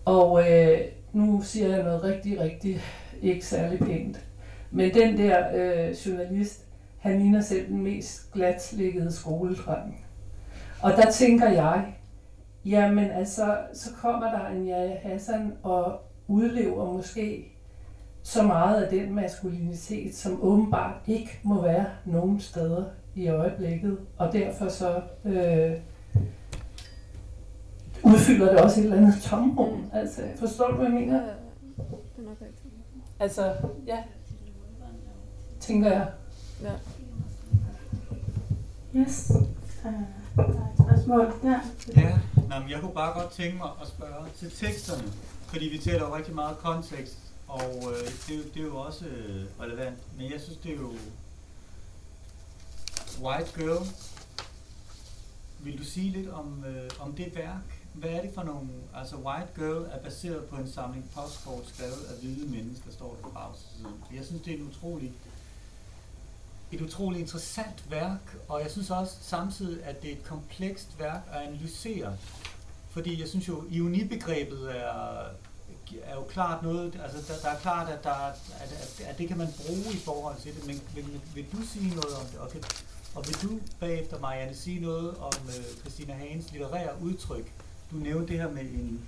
Og 0.05 0.51
øh, 0.51 0.79
nu 1.13 1.43
siger 1.43 1.69
jeg 1.69 1.83
noget 1.83 2.05
rigtig, 2.05 2.41
rigtig 2.41 2.81
ikke 3.23 3.47
særlig 3.47 3.79
pænt. 3.79 4.24
Men 4.75 4.95
den 4.95 5.19
der 5.19 5.45
øh, 5.55 5.91
journalist, 6.07 6.67
han 6.99 7.19
ligner 7.19 7.41
selv 7.41 7.69
den 7.69 7.83
mest 7.83 8.33
glatslikkede 8.33 9.13
skoledreng. 9.13 10.07
Og 10.83 10.93
der 10.93 11.11
tænker 11.11 11.49
jeg, 11.49 11.95
jamen 12.65 13.11
altså, 13.11 13.59
så 13.73 13.91
kommer 14.01 14.31
der 14.31 14.49
en 14.49 14.67
Jaja 14.67 14.97
Hassan 15.03 15.53
og 15.63 16.01
udlever 16.29 16.93
måske 16.93 17.53
så 18.23 18.43
meget 18.43 18.83
af 18.83 18.91
den 18.91 19.15
maskulinitet, 19.15 20.15
som 20.15 20.39
åbenbart 20.43 20.95
ikke 21.07 21.41
må 21.43 21.63
være 21.63 21.87
nogen 22.05 22.41
steder 22.41 22.85
i 23.15 23.29
øjeblikket. 23.29 23.99
Og 24.19 24.33
derfor 24.33 24.69
så 24.69 25.01
øh, 25.25 25.73
udfylder 28.05 28.51
det 28.51 28.61
også 28.61 28.81
et 28.81 28.85
eller 28.85 28.97
andet 28.97 29.15
tomrum. 29.23 29.79
Mm. 29.79 29.85
Altså, 29.93 30.23
forstår 30.37 30.69
du, 30.69 30.77
hvad 30.77 30.87
jeg 30.87 30.95
mener? 30.95 31.15
Ja, 31.15 31.29
det 31.29 32.19
er 32.19 32.23
nok 32.23 32.41
rigtigt. 32.41 32.75
Altså, 33.21 33.53
ja, 33.87 33.99
tænker 35.67 35.93
jeg. 35.93 36.13
Ja. 36.63 36.73
Yes. 39.01 39.33
Der 39.83 39.91
er 40.43 40.43
et 40.43 40.75
spørgsmål 40.79 41.33
der. 41.43 41.61
Ja, 41.97 42.19
Nå, 42.49 42.59
men 42.61 42.71
jeg 42.71 42.81
kunne 42.81 42.95
bare 42.95 43.21
godt 43.21 43.33
tænke 43.33 43.57
mig 43.57 43.71
at 43.83 43.89
spørge 43.89 44.27
til 44.39 44.51
teksterne, 44.51 45.13
fordi 45.47 45.65
vi 45.69 45.79
taler 45.79 46.09
jo 46.09 46.17
rigtig 46.17 46.35
meget 46.35 46.59
kontekst, 46.59 47.19
og 47.49 47.83
øh, 47.93 48.09
det, 48.29 48.55
det 48.55 48.61
er 48.63 48.67
jo 48.67 48.77
også 48.77 49.05
øh, 49.05 49.45
relevant, 49.61 49.99
men 50.19 50.33
jeg 50.33 50.41
synes, 50.41 50.59
det 50.59 50.73
er 50.73 50.77
jo 50.77 50.93
White 53.23 53.51
Girl. 53.57 53.87
Vil 55.61 55.79
du 55.79 55.85
sige 55.85 56.11
lidt 56.11 56.29
om, 56.29 56.65
øh, 56.67 56.91
om 57.01 57.13
det 57.13 57.33
værk? 57.35 57.81
Hvad 57.95 58.11
er 58.11 58.23
det 58.23 58.31
for 58.35 58.43
nogle... 58.43 58.69
Altså, 58.95 59.17
White 59.17 59.49
Girl 59.55 59.87
er 59.91 59.99
baseret 59.99 60.45
på 60.45 60.57
en 60.57 60.71
samling 60.73 61.11
postkort 61.15 61.63
skrevet 61.67 62.05
af 62.11 62.21
hvide 62.21 62.51
mennesker, 62.51 62.93
står 62.93 63.15
der 63.15 63.23
på 63.23 63.31
bagsiden. 63.35 63.87
Jeg 64.15 64.25
synes, 64.25 64.43
det 64.43 64.53
er 64.55 64.57
en 64.59 64.69
utrolig, 64.69 65.13
et 66.73 66.81
utroligt 66.81 67.21
interessant 67.21 67.91
værk, 67.91 68.37
og 68.49 68.63
jeg 68.63 68.71
synes 68.71 68.91
også 68.91 69.15
samtidig, 69.21 69.85
at 69.85 70.03
det 70.03 70.09
er 70.09 70.15
et 70.17 70.25
komplekst 70.25 70.99
værk 70.99 71.21
at 71.33 71.43
analysere. 71.43 72.17
Fordi 72.91 73.21
jeg 73.21 73.29
synes 73.29 73.49
jo, 73.49 73.65
ironibegrebet 73.71 74.77
er, 74.77 75.25
er 76.03 76.15
jo 76.15 76.23
klart 76.23 76.63
noget, 76.63 77.01
altså 77.05 77.33
der, 77.33 77.41
der 77.43 77.49
er 77.49 77.61
klart, 77.61 77.89
at, 77.89 78.05
der, 78.05 78.11
at, 78.11 78.39
at, 78.61 79.01
at 79.07 79.19
det 79.19 79.29
kan 79.29 79.39
man 79.39 79.49
bruge 79.67 79.95
i 79.95 79.99
forhold 79.99 80.37
til 80.41 80.55
det, 80.55 80.67
men 80.67 80.81
vil, 80.95 81.21
vil 81.35 81.47
du 81.53 81.63
sige 81.67 81.89
noget 81.89 82.15
om 82.21 82.27
det? 82.27 82.39
Og, 82.39 82.51
kan, 82.51 82.63
og 83.15 83.27
vil 83.27 83.43
du 83.43 83.61
bagefter, 83.81 84.19
Marianne, 84.19 84.57
sige 84.57 84.81
noget 84.81 85.17
om 85.17 85.33
uh, 85.45 85.81
Christina 85.81 86.15
Hagens 86.15 86.53
litterære 86.53 87.03
udtryk? 87.03 87.53
Du 87.91 87.97
nævnte 87.97 88.33
det 88.33 88.41
her 88.41 88.51
med 88.51 88.63
en, 88.63 89.01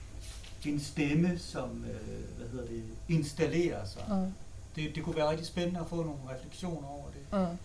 en 0.65 0.81
stemme, 0.81 1.39
som 1.39 1.71
uh, 1.71 2.37
hvad 2.37 2.49
hedder 2.53 2.67
det, 2.67 2.85
installerer 3.09 3.87
sig. 3.87 4.05
Mm. 4.09 4.33
Det, 4.77 4.95
det 4.95 5.05
kunne 5.05 5.17
være 5.17 5.31
rigtig 5.31 5.47
spændende 5.47 5.81
at 5.81 5.87
få 5.87 5.97
nogle 5.97 6.19
refleksioner 6.37 6.89
over 6.89 7.07
det. 7.07 7.16
Mm. 7.33 7.59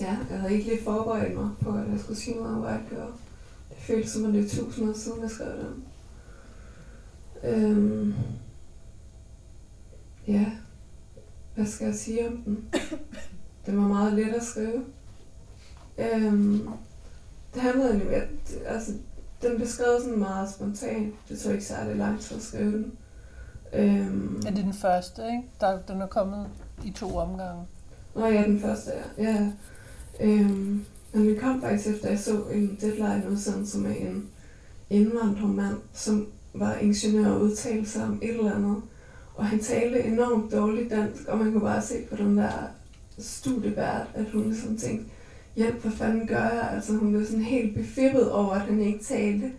Ja, 0.00 0.16
jeg 0.30 0.40
havde 0.40 0.52
ikke 0.52 0.68
lige 0.68 0.84
forberedt 0.84 1.34
mig 1.34 1.50
på, 1.60 1.70
at 1.70 1.90
jeg 1.90 2.00
skulle 2.00 2.18
sige 2.18 2.36
noget 2.36 2.56
om 2.56 2.62
White 2.62 2.84
Girl. 2.90 3.12
Det 3.68 3.76
føltes 3.78 4.10
som, 4.10 4.24
at 4.24 4.34
det 4.34 4.44
er 4.44 4.48
tusind 4.48 4.90
år 4.90 4.94
siden, 4.94 5.22
jeg 5.22 5.30
skrev 5.30 5.52
den. 5.52 5.84
Øhm, 7.44 8.14
ja, 10.26 10.46
hvad 11.54 11.66
skal 11.66 11.86
jeg 11.86 11.94
sige 11.94 12.28
om 12.28 12.36
den? 12.36 12.68
Det 13.66 13.76
var 13.76 13.88
meget 13.88 14.12
let 14.12 14.34
at 14.34 14.42
skrive. 14.42 14.84
Øhm, 15.98 16.68
det 17.54 17.62
handlede 17.62 17.88
egentlig 17.88 18.08
om, 18.08 18.14
at 18.14 18.28
altså, 18.66 18.92
den 19.42 19.56
blev 19.56 19.68
skrevet 19.68 20.02
sådan 20.02 20.18
meget 20.18 20.50
spontant. 20.50 21.14
Det 21.28 21.40
tog 21.40 21.52
ikke 21.52 21.64
særlig 21.64 21.96
lang 21.96 22.20
tid 22.20 22.36
at 22.36 22.42
skrive 22.42 22.72
den. 22.72 22.92
Øhm, 23.72 24.42
er 24.46 24.50
det 24.50 24.64
den 24.64 24.74
første, 24.74 25.22
ikke? 25.22 25.42
Der, 25.60 25.78
den 25.78 26.00
er 26.00 26.06
kommet 26.06 26.46
i 26.84 26.90
to 26.90 27.16
omgange. 27.16 27.62
Nå 28.14 28.26
ja, 28.26 28.42
den 28.42 28.60
første, 28.60 28.90
ja. 29.18 29.22
ja. 29.22 29.46
Øhm, 30.20 30.84
men 31.12 31.26
vi 31.26 31.34
kom 31.34 31.60
faktisk 31.60 31.88
efter, 31.88 32.06
at 32.06 32.10
jeg 32.10 32.18
så 32.18 32.42
en 32.52 32.78
deadline 32.80 33.24
udsendelse 33.30 33.72
som 33.72 33.86
en 33.86 34.28
indvandrermand, 34.90 35.76
som 35.92 36.26
var 36.54 36.74
ingeniør 36.74 37.30
og 37.30 37.40
udtalte 37.40 37.90
sig 37.90 38.04
om 38.04 38.18
et 38.22 38.30
eller 38.30 38.54
andet. 38.54 38.82
Og 39.34 39.46
han 39.46 39.60
talte 39.60 40.04
enormt 40.04 40.52
dårligt 40.52 40.90
dansk, 40.90 41.28
og 41.28 41.38
man 41.38 41.52
kunne 41.52 41.60
bare 41.60 41.82
se 41.82 41.94
på 42.10 42.16
den 42.16 42.36
der 42.36 42.50
studievært, 43.18 44.06
at 44.14 44.24
hun 44.32 44.44
ligesom 44.44 44.76
tænkte, 44.76 45.10
hjælp, 45.56 45.82
hvad 45.82 45.92
fanden 45.92 46.26
gør 46.26 46.42
jeg? 46.42 46.70
Altså 46.72 46.92
hun 46.92 47.10
blev 47.10 47.26
sådan 47.26 47.42
helt 47.42 47.76
befippet 47.76 48.32
over, 48.32 48.52
at 48.52 48.60
han 48.60 48.80
ikke 48.80 49.04
talte 49.04 49.52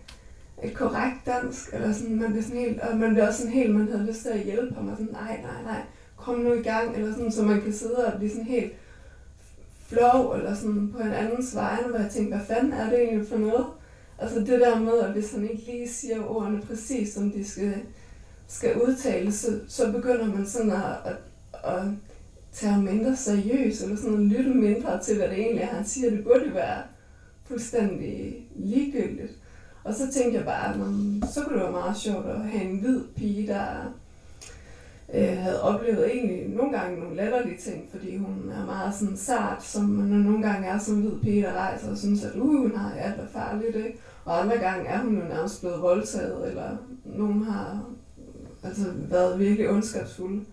et 0.62 0.74
korrekt 0.74 1.26
dansk, 1.26 1.74
eller 1.74 1.92
sådan, 1.92 2.20
man 2.20 2.32
blev 2.32 2.42
sådan 2.42 2.60
helt, 2.60 2.80
og 2.80 2.96
man 2.96 3.12
blev 3.12 3.24
også 3.24 3.38
sådan 3.38 3.52
helt, 3.52 3.74
man 3.74 3.88
havde 3.88 4.06
lyst 4.06 4.22
til 4.22 4.28
at 4.28 4.44
hjælpe 4.44 4.74
ham, 4.74 4.88
og 4.88 4.96
sådan, 4.96 5.12
nej, 5.12 5.40
nej, 5.42 5.62
nej, 5.64 5.82
kom 6.20 6.38
nu 6.38 6.52
i 6.52 6.62
gang, 6.62 6.96
eller 6.96 7.12
sådan, 7.12 7.32
så 7.32 7.42
man 7.42 7.60
kan 7.60 7.72
sidde 7.72 8.06
og 8.06 8.18
blive 8.18 8.30
sådan 8.30 8.44
helt 8.44 8.72
flov, 9.86 10.34
eller 10.36 10.54
sådan 10.54 10.92
på 10.92 10.98
en 10.98 11.12
andens 11.12 11.54
vegne, 11.54 11.88
hvor 11.88 11.98
jeg 11.98 12.10
tænker, 12.10 12.36
hvad 12.36 12.46
fanden 12.46 12.72
er 12.72 12.90
det 12.90 13.02
egentlig 13.02 13.28
for 13.28 13.38
noget? 13.38 13.66
Altså 14.18 14.40
det 14.40 14.60
der 14.60 14.80
med, 14.80 14.98
at 14.98 15.12
hvis 15.12 15.32
han 15.32 15.50
ikke 15.50 15.64
lige 15.66 15.88
siger 15.88 16.24
ordene 16.24 16.62
præcis, 16.62 17.14
som 17.14 17.30
de 17.30 17.48
skal, 17.48 17.74
skal 18.48 18.82
udtales, 18.82 19.34
så, 19.34 19.60
så 19.68 19.92
begynder 19.92 20.26
man 20.26 20.46
sådan 20.46 20.70
at, 20.70 20.82
at, 21.04 21.16
at 21.64 21.82
tage 22.52 22.72
ham 22.72 22.82
mindre 22.82 23.16
seriøst, 23.16 23.82
eller 23.82 23.96
sådan 23.96 24.14
at 24.14 24.20
lytte 24.20 24.50
mindre 24.50 25.02
til, 25.02 25.16
hvad 25.16 25.28
det 25.28 25.38
egentlig 25.38 25.62
er, 25.62 25.66
han 25.66 25.84
siger. 25.84 26.10
Det 26.10 26.24
burde 26.24 26.54
være 26.54 26.82
fuldstændig 27.44 28.46
ligegyldigt. 28.56 29.32
Og 29.84 29.94
så 29.94 30.12
tænkte 30.12 30.38
jeg 30.38 30.44
bare, 30.44 30.68
at 30.68 30.76
så 31.34 31.42
kunne 31.42 31.54
det 31.54 31.62
være 31.62 31.72
meget 31.72 31.96
sjovt 31.96 32.26
at 32.26 32.40
have 32.40 32.64
en 32.64 32.78
hvid 32.78 33.04
pige, 33.16 33.46
der 33.46 33.94
øh, 35.14 35.36
havde 35.38 35.62
oplevet 35.62 36.16
egentlig 36.16 36.48
nogle 36.48 36.78
gange 36.78 37.00
nogle 37.00 37.16
latterlige 37.16 37.58
ting, 37.58 37.88
fordi 37.90 38.16
hun 38.16 38.52
er 38.52 38.66
meget 38.66 38.94
sådan 38.94 39.16
sart, 39.16 39.64
som 39.64 39.84
man 39.84 40.06
nogle 40.06 40.42
gange 40.42 40.68
er 40.68 40.78
som 40.78 41.00
hvid 41.00 41.20
pige, 41.22 41.42
der 41.42 41.52
rejser 41.52 41.90
og 41.90 41.98
synes, 41.98 42.24
at 42.24 42.32
uh, 42.36 42.72
nej, 42.72 42.82
har 42.82 43.00
alt 43.00 43.20
er 43.20 43.26
farligt, 43.32 43.76
ikke? 43.76 43.98
Og 44.24 44.42
andre 44.42 44.58
gange 44.58 44.86
er 44.86 44.98
hun 45.02 45.14
jo 45.14 45.24
nærmest 45.24 45.60
blevet 45.60 45.82
voldtaget, 45.82 46.48
eller 46.48 46.76
nogen 47.04 47.42
har 47.42 47.84
altså, 48.62 48.84
været 49.10 49.38
virkelig 49.38 49.70
ondskabsfulde. 49.70 50.44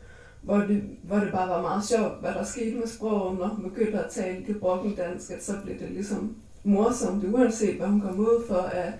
Hvor 0.41 0.57
det, 0.57 0.83
hvor 1.03 1.17
det 1.17 1.31
bare 1.31 1.49
var 1.49 1.61
meget 1.61 1.85
sjovt, 1.85 2.19
hvad 2.21 2.33
der 2.33 2.43
skete 2.43 2.75
med 2.75 2.87
sproget, 2.87 3.39
når 3.39 3.47
hun 3.47 3.69
begyndte 3.69 3.99
at 3.99 4.11
tale 4.11 4.45
gebrokken 4.45 4.95
dansk, 4.95 5.31
at 5.31 5.43
så 5.43 5.53
blev 5.63 5.79
det 5.79 5.91
ligesom 5.91 6.35
morsomt, 6.63 7.23
uanset 7.23 7.77
hvad 7.77 7.87
hun 7.87 8.01
kom 8.01 8.19
ud 8.19 8.43
for 8.47 8.55
af, 8.55 8.93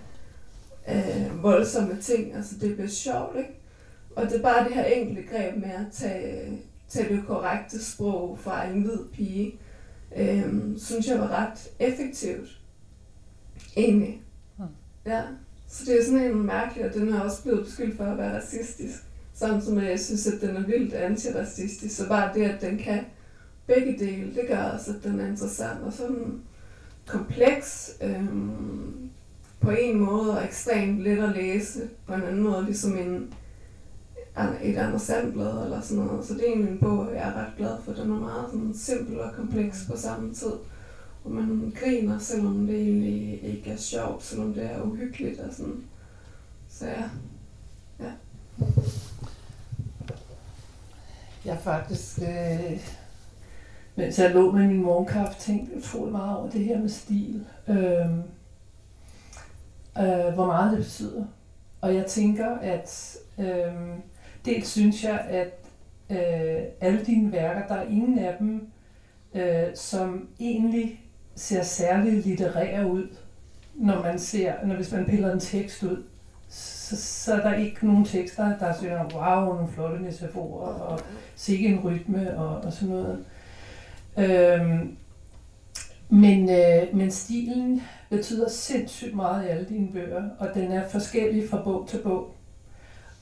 af 0.85 1.31
voldsomme 1.41 1.97
ting. 2.01 2.35
Altså 2.35 2.55
det 2.61 2.75
blev 2.75 2.89
sjovt, 2.89 3.37
ikke? 3.37 3.56
Og 4.17 4.25
det 4.25 4.37
er 4.37 4.41
bare 4.41 4.63
det 4.63 4.73
her 4.73 4.83
enkle 4.85 5.23
greb 5.23 5.57
med 5.57 5.69
at 5.69 5.85
tage, 5.91 6.59
tage 6.89 7.15
det 7.15 7.23
korrekte 7.27 7.85
sprog 7.85 8.39
fra 8.39 8.67
en 8.67 8.81
hvid 8.81 9.05
pige, 9.13 9.59
øh, 10.17 10.53
synes 10.77 11.07
jeg 11.07 11.19
var 11.19 11.27
ret 11.27 11.69
effektivt. 11.79 12.61
Egentlig. 13.75 14.21
Ja. 15.05 15.21
Så 15.67 15.83
det 15.85 15.99
er 15.99 16.05
sådan 16.05 16.21
en 16.21 16.45
mærkelig, 16.45 16.85
og 16.85 16.93
den 16.93 17.13
er 17.13 17.19
også 17.19 17.43
blevet 17.43 17.65
beskyldt 17.65 17.97
for 17.97 18.03
at 18.03 18.17
være 18.17 18.37
racistisk. 18.37 19.03
Samtidig 19.33 19.75
med, 19.75 19.83
at 19.83 19.89
jeg 19.89 19.99
synes, 19.99 20.27
at 20.27 20.41
den 20.41 20.55
er 20.55 20.65
vildt 20.65 20.93
antiracistisk. 20.93 21.95
Så 21.95 22.07
bare 22.07 22.33
det, 22.33 22.43
at 22.43 22.61
den 22.61 22.77
kan 22.77 23.05
begge 23.67 23.99
dele, 23.99 24.35
det 24.35 24.47
gør 24.47 24.63
også, 24.63 24.91
at 24.91 25.03
den 25.03 25.19
er 25.19 25.27
interessant 25.27 25.83
og 25.83 25.93
sådan 25.93 26.41
kompleks 27.07 27.97
øhm, 28.01 29.09
på 29.59 29.69
en 29.71 29.99
måde 29.99 30.37
og 30.37 30.45
ekstremt 30.45 30.99
let 30.99 31.23
at 31.23 31.35
læse 31.35 31.89
på 32.07 32.13
en 32.13 32.23
anden 32.23 32.43
måde, 32.43 32.65
ligesom 32.65 32.97
en, 32.97 33.33
et 34.63 34.77
andet 34.77 35.01
sandblad 35.01 35.63
eller 35.63 35.81
sådan 35.81 36.03
noget. 36.03 36.25
Så 36.25 36.33
det 36.33 36.41
er 36.41 36.51
egentlig 36.51 36.71
en 36.71 36.79
bog, 36.79 37.07
jeg 37.13 37.27
er 37.27 37.33
ret 37.33 37.53
glad 37.57 37.77
for. 37.83 37.91
Den 37.91 38.11
er 38.11 38.19
meget 38.19 38.45
sådan 38.51 38.73
simpel 38.75 39.19
og 39.19 39.33
kompleks 39.35 39.85
på 39.91 39.97
samme 39.97 40.33
tid. 40.33 40.53
Og 41.23 41.31
man 41.31 41.73
griner, 41.75 42.19
selvom 42.19 42.67
det 42.67 42.81
egentlig 42.81 43.43
ikke 43.43 43.71
er 43.71 43.77
sjovt, 43.77 44.23
selvom 44.23 44.53
det 44.53 44.63
er 44.63 44.81
uhyggeligt 44.81 45.39
og 45.39 45.53
sådan. 45.53 45.83
Så 46.69 46.85
ja. 46.85 47.03
ja. 47.99 48.11
Jeg 51.45 51.57
faktisk, 51.63 52.19
øh, 52.21 52.87
mens 53.95 54.19
jeg 54.19 54.31
lå 54.31 54.51
med 54.51 54.67
min 54.67 54.83
morgenkaffe, 54.83 55.39
tænkte 55.39 55.77
utrolig 55.77 56.11
meget 56.11 56.37
over 56.37 56.49
det 56.49 56.65
her 56.65 56.79
med 56.79 56.89
stil. 56.89 57.45
Øh, 57.67 58.09
øh, 59.99 60.33
hvor 60.33 60.45
meget 60.45 60.71
det 60.71 60.85
betyder. 60.85 61.25
Og 61.81 61.95
jeg 61.95 62.05
tænker, 62.05 62.57
at 62.57 63.17
øh, 63.39 63.73
dels 64.45 64.67
synes 64.67 65.03
jeg, 65.03 65.19
at 65.29 65.53
øh, 66.09 66.63
alle 66.81 67.05
dine 67.05 67.31
værker, 67.31 67.67
der 67.67 67.75
er 67.75 67.87
ingen 67.89 68.19
af 68.19 68.35
dem, 68.39 68.67
øh, 69.33 69.75
som 69.75 70.27
egentlig 70.39 71.01
ser 71.35 71.63
særligt 71.63 72.25
litterære 72.25 72.91
ud, 72.91 73.07
når 73.75 74.01
man 74.01 74.19
ser, 74.19 74.53
når 74.65 74.75
hvis 74.75 74.91
man 74.91 75.05
piller 75.05 75.33
en 75.33 75.39
tekst 75.39 75.83
ud, 75.83 76.03
så, 76.49 77.01
så 77.01 77.33
er 77.33 77.49
der 77.49 77.53
ikke 77.53 77.87
nogen 77.87 78.05
tekster, 78.05 78.57
der 78.57 78.73
siger, 78.79 79.03
wow, 79.13 79.53
nogle 79.55 79.67
flotte 79.73 79.99
metaforer, 79.99 80.73
og 80.73 80.99
sikke 81.35 81.67
en 81.67 81.79
rytme, 81.79 82.37
og, 82.37 82.57
og 82.57 82.73
sådan 82.73 82.95
noget. 82.95 83.25
Øhm, 84.17 84.97
men, 86.09 86.49
øh, 86.49 86.97
men 86.97 87.11
stilen 87.11 87.81
betyder 88.09 88.49
sindssygt 88.49 89.15
meget 89.15 89.45
i 89.45 89.47
alle 89.47 89.65
dine 89.65 89.87
bøger, 89.93 90.23
og 90.39 90.49
den 90.53 90.71
er 90.71 90.87
forskellig 90.89 91.49
fra 91.49 91.61
bog 91.63 91.87
til 91.87 91.97
bog. 91.97 92.36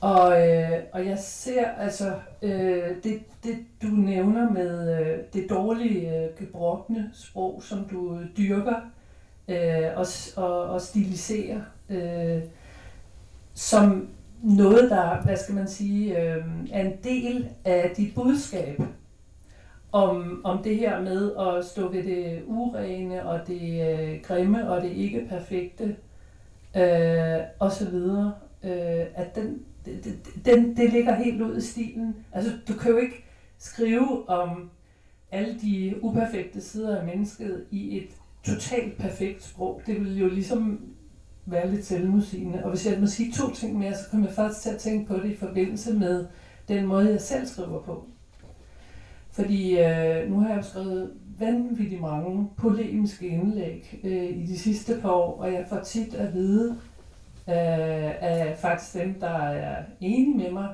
Og, 0.06 0.48
øh, 0.48 0.78
og 0.92 1.06
jeg 1.06 1.18
ser 1.18 1.68
altså 1.68 2.14
øh, 2.42 3.02
det, 3.04 3.20
det, 3.44 3.58
du 3.82 3.86
nævner 3.86 4.50
med 4.50 5.00
øh, 5.00 5.18
det 5.32 5.50
dårlige, 5.50 6.24
øh, 6.24 6.28
gebrokne 6.38 7.10
sprog, 7.14 7.62
som 7.62 7.84
du 7.90 8.18
dyrker 8.36 8.80
øh, 9.48 9.88
og, 9.96 10.06
og, 10.36 10.62
og 10.62 10.80
stiliserer, 10.80 11.60
øh, 11.90 12.42
som 13.54 14.08
noget, 14.42 14.90
der, 14.90 15.22
hvad 15.22 15.36
skal 15.36 15.54
man 15.54 15.68
sige, 15.68 16.22
øh, 16.22 16.44
er 16.72 16.80
en 16.80 16.96
del 17.04 17.48
af 17.64 17.92
dit 17.96 18.14
budskab 18.14 18.82
om, 19.92 20.40
om 20.44 20.62
det 20.62 20.76
her 20.76 21.00
med 21.00 21.36
at 21.36 21.64
stå 21.64 21.88
ved 21.88 22.02
det 22.02 22.42
urene 22.46 23.28
og 23.28 23.40
det 23.46 23.98
øh, 23.98 24.22
grimme 24.22 24.70
og 24.70 24.82
det 24.82 24.90
ikke 24.90 25.26
perfekte 25.28 25.96
øh, 26.76 27.40
og 27.58 27.72
så 27.72 27.90
videre. 27.90 28.32
Øh, 28.66 29.06
at 29.14 29.34
den, 29.34 29.62
det, 29.84 30.18
den, 30.44 30.76
det 30.76 30.92
ligger 30.92 31.14
helt 31.14 31.42
ud 31.42 31.56
i 31.56 31.60
stilen. 31.60 32.16
Altså, 32.32 32.52
du 32.68 32.74
kan 32.74 32.90
jo 32.90 32.96
ikke 32.96 33.24
skrive 33.58 34.28
om 34.28 34.70
alle 35.30 35.60
de 35.60 35.94
uperfekte 36.02 36.60
sider 36.60 36.98
af 36.98 37.06
mennesket 37.06 37.64
i 37.70 37.96
et 37.96 38.08
totalt 38.42 38.98
perfekt 38.98 39.44
sprog. 39.44 39.82
Det 39.86 40.00
vil 40.00 40.18
jo 40.18 40.28
ligesom 40.28 40.80
være 41.46 41.70
lidt 41.70 41.86
selvmusigende. 41.86 42.64
Og 42.64 42.70
hvis 42.70 42.86
jeg 42.86 43.00
må 43.00 43.06
sige 43.06 43.32
to 43.32 43.50
ting 43.50 43.78
mere, 43.78 43.94
så 43.94 44.10
kommer 44.10 44.26
jeg 44.26 44.34
faktisk 44.34 44.62
til 44.62 44.70
at 44.70 44.78
tænke 44.78 45.06
på 45.06 45.14
det 45.14 45.30
i 45.30 45.36
forbindelse 45.36 45.94
med 45.94 46.26
den 46.68 46.86
måde, 46.86 47.10
jeg 47.10 47.20
selv 47.20 47.46
skriver 47.46 47.82
på. 47.82 48.04
Fordi 49.30 49.78
øh, 49.78 50.30
nu 50.30 50.40
har 50.40 50.48
jeg 50.48 50.56
jo 50.56 50.62
skrevet 50.62 51.12
vanvittigt 51.38 52.00
mange 52.00 52.48
polemiske 52.56 53.28
indlæg 53.28 54.00
øh, 54.04 54.38
i 54.42 54.46
de 54.46 54.58
sidste 54.58 54.98
par 55.00 55.10
år, 55.10 55.40
og 55.40 55.52
jeg 55.52 55.66
får 55.68 55.80
tit 55.80 56.14
at 56.14 56.34
vide 56.34 56.78
øh, 57.48 58.22
af 58.22 58.56
faktisk 58.58 58.94
dem, 58.94 59.20
der 59.20 59.38
er 59.38 59.82
enige 60.00 60.38
med 60.38 60.50
mig, 60.50 60.68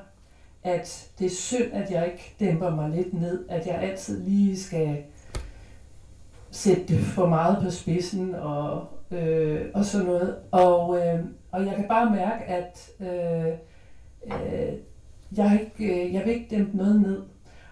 at 0.63 1.09
det 1.19 1.25
er 1.25 1.35
synd, 1.35 1.73
at 1.73 1.91
jeg 1.91 2.05
ikke 2.05 2.35
dæmper 2.39 2.69
mig 2.69 2.89
lidt 2.89 3.13
ned, 3.13 3.45
at 3.49 3.67
jeg 3.67 3.75
altid 3.75 4.23
lige 4.23 4.59
skal 4.59 5.03
sætte 6.51 6.83
det 6.87 6.99
for 6.99 7.27
meget 7.27 7.63
på 7.63 7.69
spidsen 7.69 8.35
og, 8.35 8.87
øh, 9.11 9.65
og 9.73 9.85
sådan 9.85 10.07
noget. 10.07 10.35
Og, 10.51 10.97
øh, 10.97 11.19
og 11.51 11.65
jeg 11.65 11.75
kan 11.75 11.87
bare 11.87 12.09
mærke, 12.09 12.43
at 12.43 12.89
øh, 12.99 13.53
øh, 14.25 14.73
jeg, 15.37 15.59
ikke, 15.61 16.05
øh, 16.05 16.13
jeg 16.13 16.25
vil 16.25 16.33
ikke 16.33 16.55
dæmpe 16.55 16.77
noget 16.77 17.01
ned. 17.01 17.21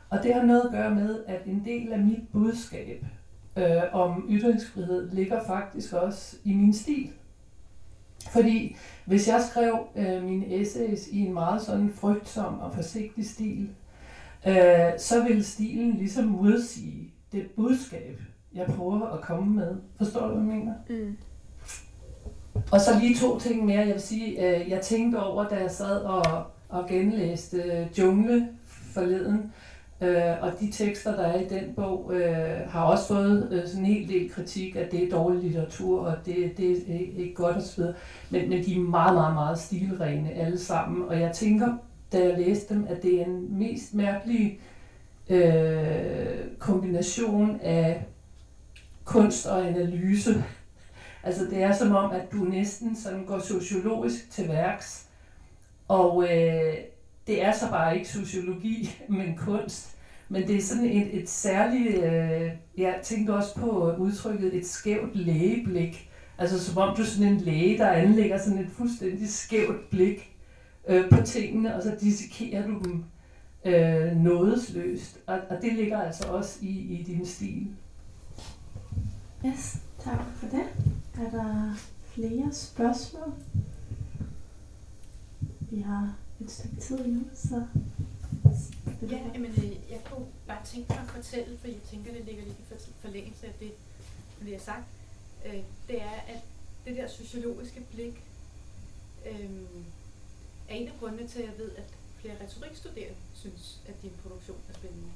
Og 0.09 0.23
det 0.23 0.33
har 0.33 0.43
noget 0.43 0.61
at 0.61 0.71
gøre 0.71 0.95
med, 0.95 1.23
at 1.27 1.41
en 1.45 1.61
del 1.65 1.93
af 1.93 1.99
mit 1.99 2.29
budskab 2.31 3.05
øh, 3.57 3.81
om 3.91 4.25
ytringsfrihed 4.29 5.11
ligger 5.11 5.43
faktisk 5.47 5.93
også 5.93 6.37
i 6.43 6.53
min 6.53 6.73
stil. 6.73 7.09
Fordi 8.29 8.75
hvis 9.05 9.27
jeg 9.27 9.43
skrev 9.51 9.79
øh, 9.95 10.23
mine 10.23 10.55
essays 10.55 11.07
i 11.07 11.19
en 11.19 11.33
meget 11.33 11.61
sådan 11.61 11.93
frygtsom 11.95 12.59
og 12.59 12.73
forsigtig 12.75 13.29
stil, 13.29 13.69
øh, 14.47 14.91
så 14.97 15.23
vil 15.27 15.45
stilen 15.45 15.97
ligesom 15.97 16.25
modsige 16.25 17.13
det 17.31 17.45
budskab, 17.55 18.21
jeg 18.53 18.65
prøver 18.65 19.07
at 19.07 19.21
komme 19.21 19.55
med. 19.55 19.75
Forstår 19.97 20.27
du, 20.27 20.33
hvad 20.33 20.53
jeg 20.53 20.59
mener? 20.59 20.73
Mm. 20.89 21.17
Og 22.71 22.81
så 22.81 22.99
lige 22.99 23.15
to 23.15 23.39
ting 23.39 23.65
mere. 23.65 23.79
Jeg 23.79 23.93
vil 23.93 24.01
sige, 24.01 24.61
øh, 24.61 24.69
jeg 24.69 24.81
tænkte 24.81 25.17
over, 25.23 25.47
da 25.47 25.55
jeg 25.55 25.71
sad 25.71 26.01
og, 26.01 26.43
og 26.69 26.87
genlæste 26.89 27.57
øh, 27.57 27.99
Jungle 27.99 28.49
forleden, 28.93 29.37
Øh, 29.37 29.70
Øh, 30.01 30.41
og 30.41 30.59
de 30.59 30.71
tekster, 30.71 31.15
der 31.15 31.23
er 31.23 31.41
i 31.41 31.47
den 31.47 31.73
bog, 31.75 32.11
øh, 32.13 32.69
har 32.69 32.83
også 32.83 33.07
fået 33.07 33.47
øh, 33.51 33.67
sådan 33.67 33.85
en 33.85 33.93
hel 33.93 34.09
del 34.09 34.31
kritik, 34.31 34.75
at 34.75 34.91
det 34.91 35.03
er 35.03 35.09
dårlig 35.09 35.43
litteratur, 35.43 36.05
og 36.05 36.15
det, 36.25 36.57
det 36.57 36.71
er 36.71 36.99
ikke 37.17 37.35
godt 37.35 37.57
osv. 37.57 37.83
Men, 38.29 38.49
men 38.49 38.65
de 38.65 38.75
er 38.75 38.79
meget, 38.79 39.13
meget, 39.13 39.33
meget 39.33 39.59
stilrene 39.59 40.31
alle 40.31 40.59
sammen. 40.59 41.09
Og 41.09 41.19
jeg 41.19 41.31
tænker, 41.31 41.77
da 42.11 42.23
jeg 42.23 42.37
læste 42.37 42.73
dem, 42.73 42.87
at 42.89 43.03
det 43.03 43.21
er 43.21 43.25
en 43.25 43.59
mest 43.59 43.93
mærkelig 43.93 44.59
øh, 45.29 46.37
kombination 46.59 47.59
af 47.63 48.05
kunst 49.05 49.47
og 49.47 49.67
analyse. 49.67 50.43
Altså 51.23 51.45
det 51.45 51.63
er 51.63 51.71
som 51.71 51.95
om, 51.95 52.11
at 52.11 52.31
du 52.31 52.37
næsten 52.37 52.95
sådan 52.95 53.25
går 53.25 53.39
sociologisk 53.39 54.31
til 54.31 54.47
værks, 54.47 55.07
og 55.87 56.23
øh, 56.23 56.73
det 57.27 57.43
er 57.43 57.51
så 57.51 57.69
bare 57.69 57.97
ikke 57.97 58.09
sociologi, 58.09 58.95
men 59.09 59.37
kunst. 59.37 59.95
Men 60.29 60.47
det 60.47 60.55
er 60.55 60.61
sådan 60.61 60.85
et, 60.85 61.21
et 61.21 61.29
særligt, 61.29 62.03
øh, 62.03 62.51
jeg 62.77 62.99
tænkte 63.03 63.33
også 63.33 63.55
på 63.55 63.95
udtrykket, 63.95 64.55
et 64.55 64.67
skævt 64.67 65.15
lægeblik. 65.15 66.09
Altså 66.37 66.65
som 66.65 66.77
om 66.77 66.95
du 66.95 67.01
er 67.01 67.05
sådan 67.05 67.33
en 67.33 67.41
læge, 67.41 67.77
der 67.77 67.89
anlægger 67.89 68.37
sådan 68.37 68.59
et 68.59 68.69
fuldstændig 68.69 69.29
skævt 69.29 69.89
blik 69.89 70.35
øh, 70.87 71.09
på 71.09 71.21
tingene, 71.25 71.75
og 71.75 71.83
så 71.83 71.95
dissekerer 72.01 72.67
du 72.67 72.79
dem 72.83 73.03
øh, 73.65 74.17
nådesløst. 74.17 75.19
Og, 75.27 75.39
og 75.49 75.61
det 75.61 75.73
ligger 75.73 76.01
altså 76.01 76.27
også 76.27 76.59
i, 76.61 76.69
i 76.69 77.03
din 77.03 77.25
stil. 77.25 77.67
Yes, 79.45 79.77
tak 79.99 80.21
for 80.35 80.47
det. 80.47 80.63
Er 81.25 81.29
der 81.29 81.75
flere 82.03 82.53
spørgsmål? 82.53 83.33
Vi 85.59 85.81
har 85.81 86.13
et 86.43 86.51
stykke 86.51 86.75
tid 86.75 87.07
nu, 87.07 87.23
så... 87.33 87.65
Ja, 89.01 89.39
men 89.39 89.51
øh, 89.51 89.91
jeg 89.91 90.01
kunne 90.05 90.25
bare 90.47 90.65
tænke 90.65 90.89
mig 90.89 90.99
at 90.99 91.09
fortælle, 91.09 91.57
for 91.57 91.67
jeg 91.67 91.81
tænker, 91.91 92.13
det 92.13 92.25
ligger 92.25 92.43
lidt 92.43 92.59
i 92.59 92.91
forlængelse 93.01 93.47
af 93.47 93.53
det, 93.59 93.71
vi 94.41 94.51
har 94.51 94.59
sagt. 94.59 94.85
Øh, 95.45 95.63
det 95.87 96.01
er, 96.01 96.19
at 96.27 96.41
det 96.85 96.95
der 96.95 97.07
sociologiske 97.07 97.81
blik 97.91 98.23
øh, 99.25 99.49
er 100.69 100.75
en 100.75 100.87
af 100.87 100.93
grundene 100.99 101.27
til, 101.27 101.39
at 101.39 101.45
jeg 101.45 101.57
ved, 101.57 101.71
at 101.75 101.83
flere 102.17 102.35
retorikstuderende 102.43 103.15
synes, 103.33 103.81
at 103.87 104.01
din 104.01 104.11
produktion 104.23 104.57
er 104.69 104.73
spændende. 104.73 105.11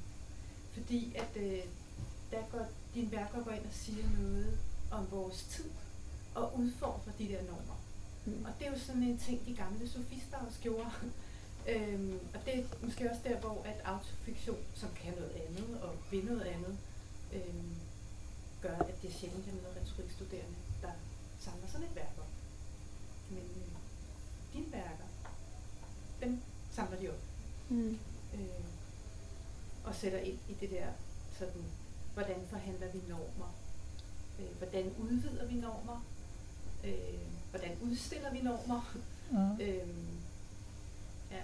Fordi 0.72 1.14
at 1.16 1.42
øh, 1.42 1.60
der 2.30 2.42
går, 2.52 2.66
dine 2.94 3.12
værker 3.12 3.44
går 3.44 3.50
ind 3.50 3.64
og 3.64 3.72
siger 3.72 4.04
noget 4.18 4.58
om 4.90 5.06
vores 5.10 5.42
tid, 5.42 5.70
og 6.34 6.58
udfordrer 6.58 7.12
de 7.18 7.28
der 7.28 7.42
normer. 7.42 7.85
Mm. 8.26 8.44
Og 8.44 8.52
det 8.58 8.66
er 8.66 8.70
jo 8.70 8.78
sådan 8.78 9.02
en 9.02 9.18
ting, 9.18 9.46
de 9.46 9.54
gamle 9.54 9.88
sofister 9.88 10.38
også 10.46 10.58
gjorde. 10.60 10.90
øhm, 11.72 12.20
og 12.34 12.40
det 12.44 12.58
er 12.58 12.64
måske 12.82 13.10
også 13.10 13.22
der, 13.24 13.40
hvor 13.40 13.62
at 13.64 13.80
autofiktion, 13.84 14.64
som 14.74 14.88
kan 15.02 15.14
noget 15.14 15.32
andet 15.46 15.80
og 15.82 15.94
vil 16.10 16.24
noget 16.24 16.40
andet, 16.40 16.78
øhm, 17.32 17.76
gør, 18.62 18.78
at 18.78 19.02
det 19.02 19.14
sjældent 19.14 19.48
er 19.48 19.52
noget 19.52 19.76
retorikstuderende, 19.76 20.56
der 20.82 20.90
samler 21.38 21.68
sådan 21.68 21.86
et 21.86 21.96
værk 21.96 22.14
op. 22.18 22.28
Men 23.30 23.38
øh, 23.56 23.76
dem 26.22 26.40
samler 26.72 26.98
de 26.98 27.08
op. 27.08 27.22
Mm. 27.68 27.98
Øh, 28.34 28.64
og 29.84 29.94
sætter 29.94 30.18
ind 30.18 30.38
i 30.48 30.54
det 30.60 30.70
der, 30.70 30.86
sådan, 31.38 31.64
hvordan 32.14 32.46
forhandler 32.50 32.92
vi 32.92 33.00
normer? 33.08 33.54
Øh, 34.40 34.56
hvordan 34.58 34.94
udvider 34.98 35.46
vi 35.46 35.54
normer? 35.54 36.04
Øh, 36.84 37.35
hvordan 37.56 37.76
udstiller 37.82 38.32
vi 38.32 38.40
normer? 38.42 38.96
Ja. 39.32 39.64
Øh, 39.64 39.88
ja, 41.30 41.42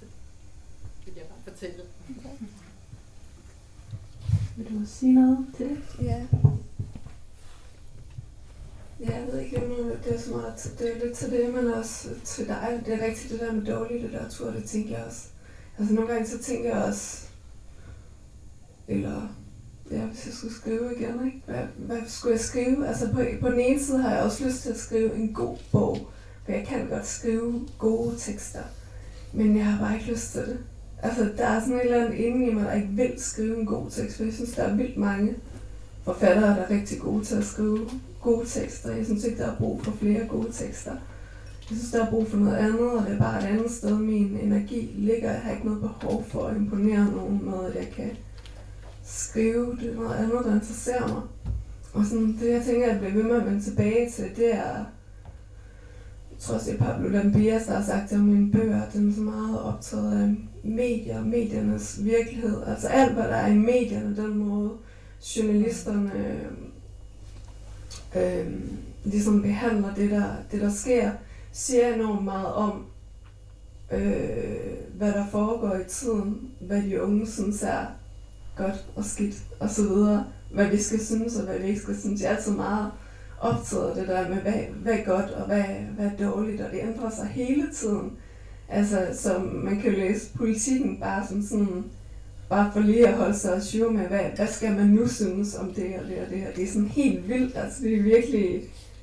så 0.00 0.04
det 1.04 1.14
vil 1.14 1.14
jeg 1.16 1.26
bare 1.26 1.52
fortælle. 1.52 1.82
Okay. 2.10 2.46
Vil 4.56 4.80
du 4.80 4.86
sige 4.86 5.12
noget 5.12 5.46
til 5.56 5.68
det? 5.68 5.78
Ja. 6.02 6.26
Ja, 9.00 9.16
jeg 9.16 9.26
ved 9.26 9.40
ikke, 9.40 9.64
om 9.64 9.96
det 10.04 10.14
er 10.14 10.20
så 10.20 10.30
meget, 10.30 10.74
det 10.78 10.96
er 10.96 11.04
lidt 11.04 11.16
til 11.18 11.30
det, 11.30 11.54
men 11.54 11.66
også 11.66 12.08
til 12.24 12.46
dig. 12.46 12.82
Det 12.86 12.94
er 12.94 13.06
rigtigt 13.06 13.30
det 13.30 13.40
der 13.40 13.52
med 13.52 13.64
dårlig 13.64 14.02
litteratur, 14.02 14.50
det 14.50 14.64
tænker 14.64 14.96
jeg 14.98 15.06
også. 15.06 15.28
Altså 15.78 15.94
nogle 15.94 16.12
gange 16.12 16.28
så 16.28 16.42
tænker 16.42 16.76
jeg 16.76 16.84
også, 16.84 17.26
eller 18.88 19.28
ja, 19.90 20.00
hvis 20.00 20.26
jeg 20.26 20.34
skulle 20.34 20.54
skrive 20.54 20.94
igen, 20.96 21.26
ikke? 21.26 21.42
Hvad, 21.46 21.62
hvad 21.76 21.98
skulle 22.06 22.32
jeg 22.32 22.40
skrive? 22.40 22.88
Altså 22.88 23.12
på, 23.12 23.20
på 23.40 23.50
den 23.50 23.60
ene 23.60 23.80
side 23.80 23.98
har 23.98 24.14
jeg 24.14 24.22
også 24.22 24.44
lyst 24.44 24.62
til 24.62 24.70
at 24.70 24.78
skrive 24.78 25.14
en 25.14 25.32
god 25.34 25.56
bog, 25.72 25.98
for 26.44 26.52
jeg 26.52 26.66
kan 26.66 26.88
godt 26.88 27.06
skrive 27.06 27.60
gode 27.78 28.14
tekster, 28.18 28.62
men 29.32 29.56
jeg 29.56 29.66
har 29.66 29.86
bare 29.86 29.94
ikke 29.94 30.10
lyst 30.10 30.32
til 30.32 30.40
det. 30.40 30.58
Altså 31.02 31.30
der 31.36 31.46
er 31.46 31.60
sådan 31.60 31.74
et 31.74 31.84
eller 31.84 32.04
andet 32.04 32.18
inde 32.18 32.46
i 32.46 32.54
mig, 32.54 32.64
der 32.64 32.72
ikke 32.72 32.88
vil 32.88 33.12
skrive 33.16 33.60
en 33.60 33.66
god 33.66 33.90
tekst, 33.90 34.16
for 34.16 34.24
jeg 34.24 34.32
synes, 34.32 34.52
der 34.52 34.62
er 34.62 34.74
vildt 34.74 34.96
mange 34.96 35.34
forfattere, 36.04 36.50
der 36.50 36.62
er 36.62 36.70
rigtig 36.70 36.98
gode 36.98 37.24
til 37.24 37.36
at 37.36 37.44
skrive 37.44 37.90
gode 38.22 38.46
tekster. 38.46 38.96
Jeg 38.96 39.04
synes 39.04 39.24
ikke, 39.24 39.38
der 39.38 39.52
er 39.52 39.56
brug 39.56 39.84
for 39.84 39.92
flere 39.92 40.26
gode 40.26 40.52
tekster. 40.52 40.92
Jeg 41.70 41.76
synes, 41.76 41.90
der 41.90 42.06
er 42.06 42.10
brug 42.10 42.28
for 42.28 42.36
noget 42.36 42.56
andet, 42.56 42.90
og 42.90 43.06
det 43.06 43.14
er 43.14 43.18
bare 43.18 43.42
et 43.42 43.46
andet 43.46 43.70
sted, 43.70 43.98
min 43.98 44.38
energi 44.42 44.94
ligger. 44.96 45.30
Jeg 45.30 45.40
har 45.40 45.52
ikke 45.52 45.66
noget 45.66 45.80
behov 45.80 46.24
for 46.28 46.46
at 46.46 46.56
imponere 46.56 47.04
nogen 47.04 47.40
med, 47.44 47.70
at 47.70 47.74
jeg 47.74 47.88
kan 47.96 48.10
skrive. 49.08 49.76
Det 49.80 49.90
er 49.90 49.94
noget 49.94 50.14
andet, 50.14 50.44
der 50.44 50.54
interesserer 50.54 51.08
mig. 51.08 51.22
Og 51.92 52.04
sådan, 52.04 52.38
det, 52.40 52.52
jeg 52.52 52.64
tænker, 52.64 52.86
jeg 52.86 52.98
bliver 52.98 53.14
ved 53.14 53.22
med 53.22 53.36
at 53.36 53.46
vende 53.46 53.60
tilbage 53.60 54.10
til, 54.10 54.24
det 54.36 54.54
er, 54.54 54.84
jeg 56.30 56.38
tror 56.38 56.54
også, 56.54 56.70
det 56.70 56.80
er 56.80 56.84
Pablo 56.84 57.08
Lambias, 57.08 57.66
der 57.66 57.74
har 57.74 57.84
sagt 57.84 58.10
det 58.10 58.18
om 58.18 58.24
mine 58.24 58.52
bøger, 58.52 58.82
at 58.82 58.92
den 58.92 59.10
er 59.10 59.14
så 59.14 59.20
meget 59.20 59.62
optaget 59.62 60.22
af 60.22 60.36
medier, 60.62 61.24
mediernes 61.24 62.04
virkelighed. 62.04 62.62
Altså 62.66 62.88
alt, 62.88 63.12
hvad 63.12 63.24
der 63.24 63.36
er 63.36 63.46
i 63.46 63.58
medierne, 63.58 64.16
den 64.16 64.38
måde 64.38 64.70
journalisterne 65.36 66.12
øh, 66.16 66.46
øh, 68.16 68.52
ligesom 69.04 69.42
behandler 69.42 69.94
det 69.94 70.10
der, 70.10 70.24
det, 70.52 70.60
der 70.60 70.70
sker, 70.70 71.10
siger 71.52 71.94
enormt 71.94 72.24
meget 72.24 72.46
om, 72.46 72.86
øh, 73.92 74.76
hvad 74.94 75.12
der 75.12 75.26
foregår 75.30 75.74
i 75.74 75.88
tiden, 75.88 76.50
hvad 76.60 76.82
de 76.82 77.02
unge 77.02 77.26
synes 77.26 77.62
er 77.62 77.86
godt 78.58 78.84
og 78.96 79.04
skidt 79.04 79.36
og 79.60 79.70
så 79.70 79.82
videre, 79.82 80.24
hvad 80.54 80.66
vi 80.66 80.82
skal 80.82 81.06
synes 81.06 81.36
og 81.36 81.44
hvad 81.44 81.58
vi 81.58 81.66
ikke 81.66 81.80
skal 81.80 82.00
synes. 82.00 82.22
Jeg 82.22 82.32
er 82.32 82.36
altid 82.36 82.52
meget 82.52 82.90
optaget 83.40 83.88
af 83.90 83.94
det 83.94 84.08
der 84.08 84.28
med, 84.28 84.36
hvad, 84.36 84.52
hvad 84.82 84.92
er 84.92 85.04
godt 85.04 85.30
og 85.30 85.46
hvad, 85.46 85.64
hvad 85.96 86.06
er 86.06 86.30
dårligt, 86.30 86.60
og 86.60 86.70
det 86.70 86.80
ændrer 86.82 87.10
sig 87.10 87.26
hele 87.26 87.68
tiden. 87.74 88.12
Altså, 88.68 89.08
så 89.14 89.38
man 89.38 89.80
kan 89.80 89.92
jo 89.92 89.98
læse 89.98 90.34
politikken 90.36 91.00
bare 91.00 91.26
som 91.28 91.42
sådan, 91.42 91.84
bare 92.48 92.70
for 92.72 92.80
lige 92.80 93.08
at 93.08 93.16
holde 93.16 93.38
sig 93.38 93.54
ajour 93.54 93.90
med, 93.90 94.06
hvad, 94.06 94.24
hvad 94.36 94.46
skal 94.46 94.72
man 94.76 94.86
nu 94.86 95.08
synes 95.08 95.54
om 95.54 95.74
det 95.74 95.94
og 95.98 96.08
det 96.08 96.18
og 96.18 96.30
det, 96.30 96.46
og 96.48 96.56
det 96.56 96.64
er 96.64 96.72
sådan 96.72 96.88
helt 96.88 97.28
vildt, 97.28 97.56
altså 97.56 97.82
det 97.82 97.94
er 97.94 98.02
virkelig 98.02 98.62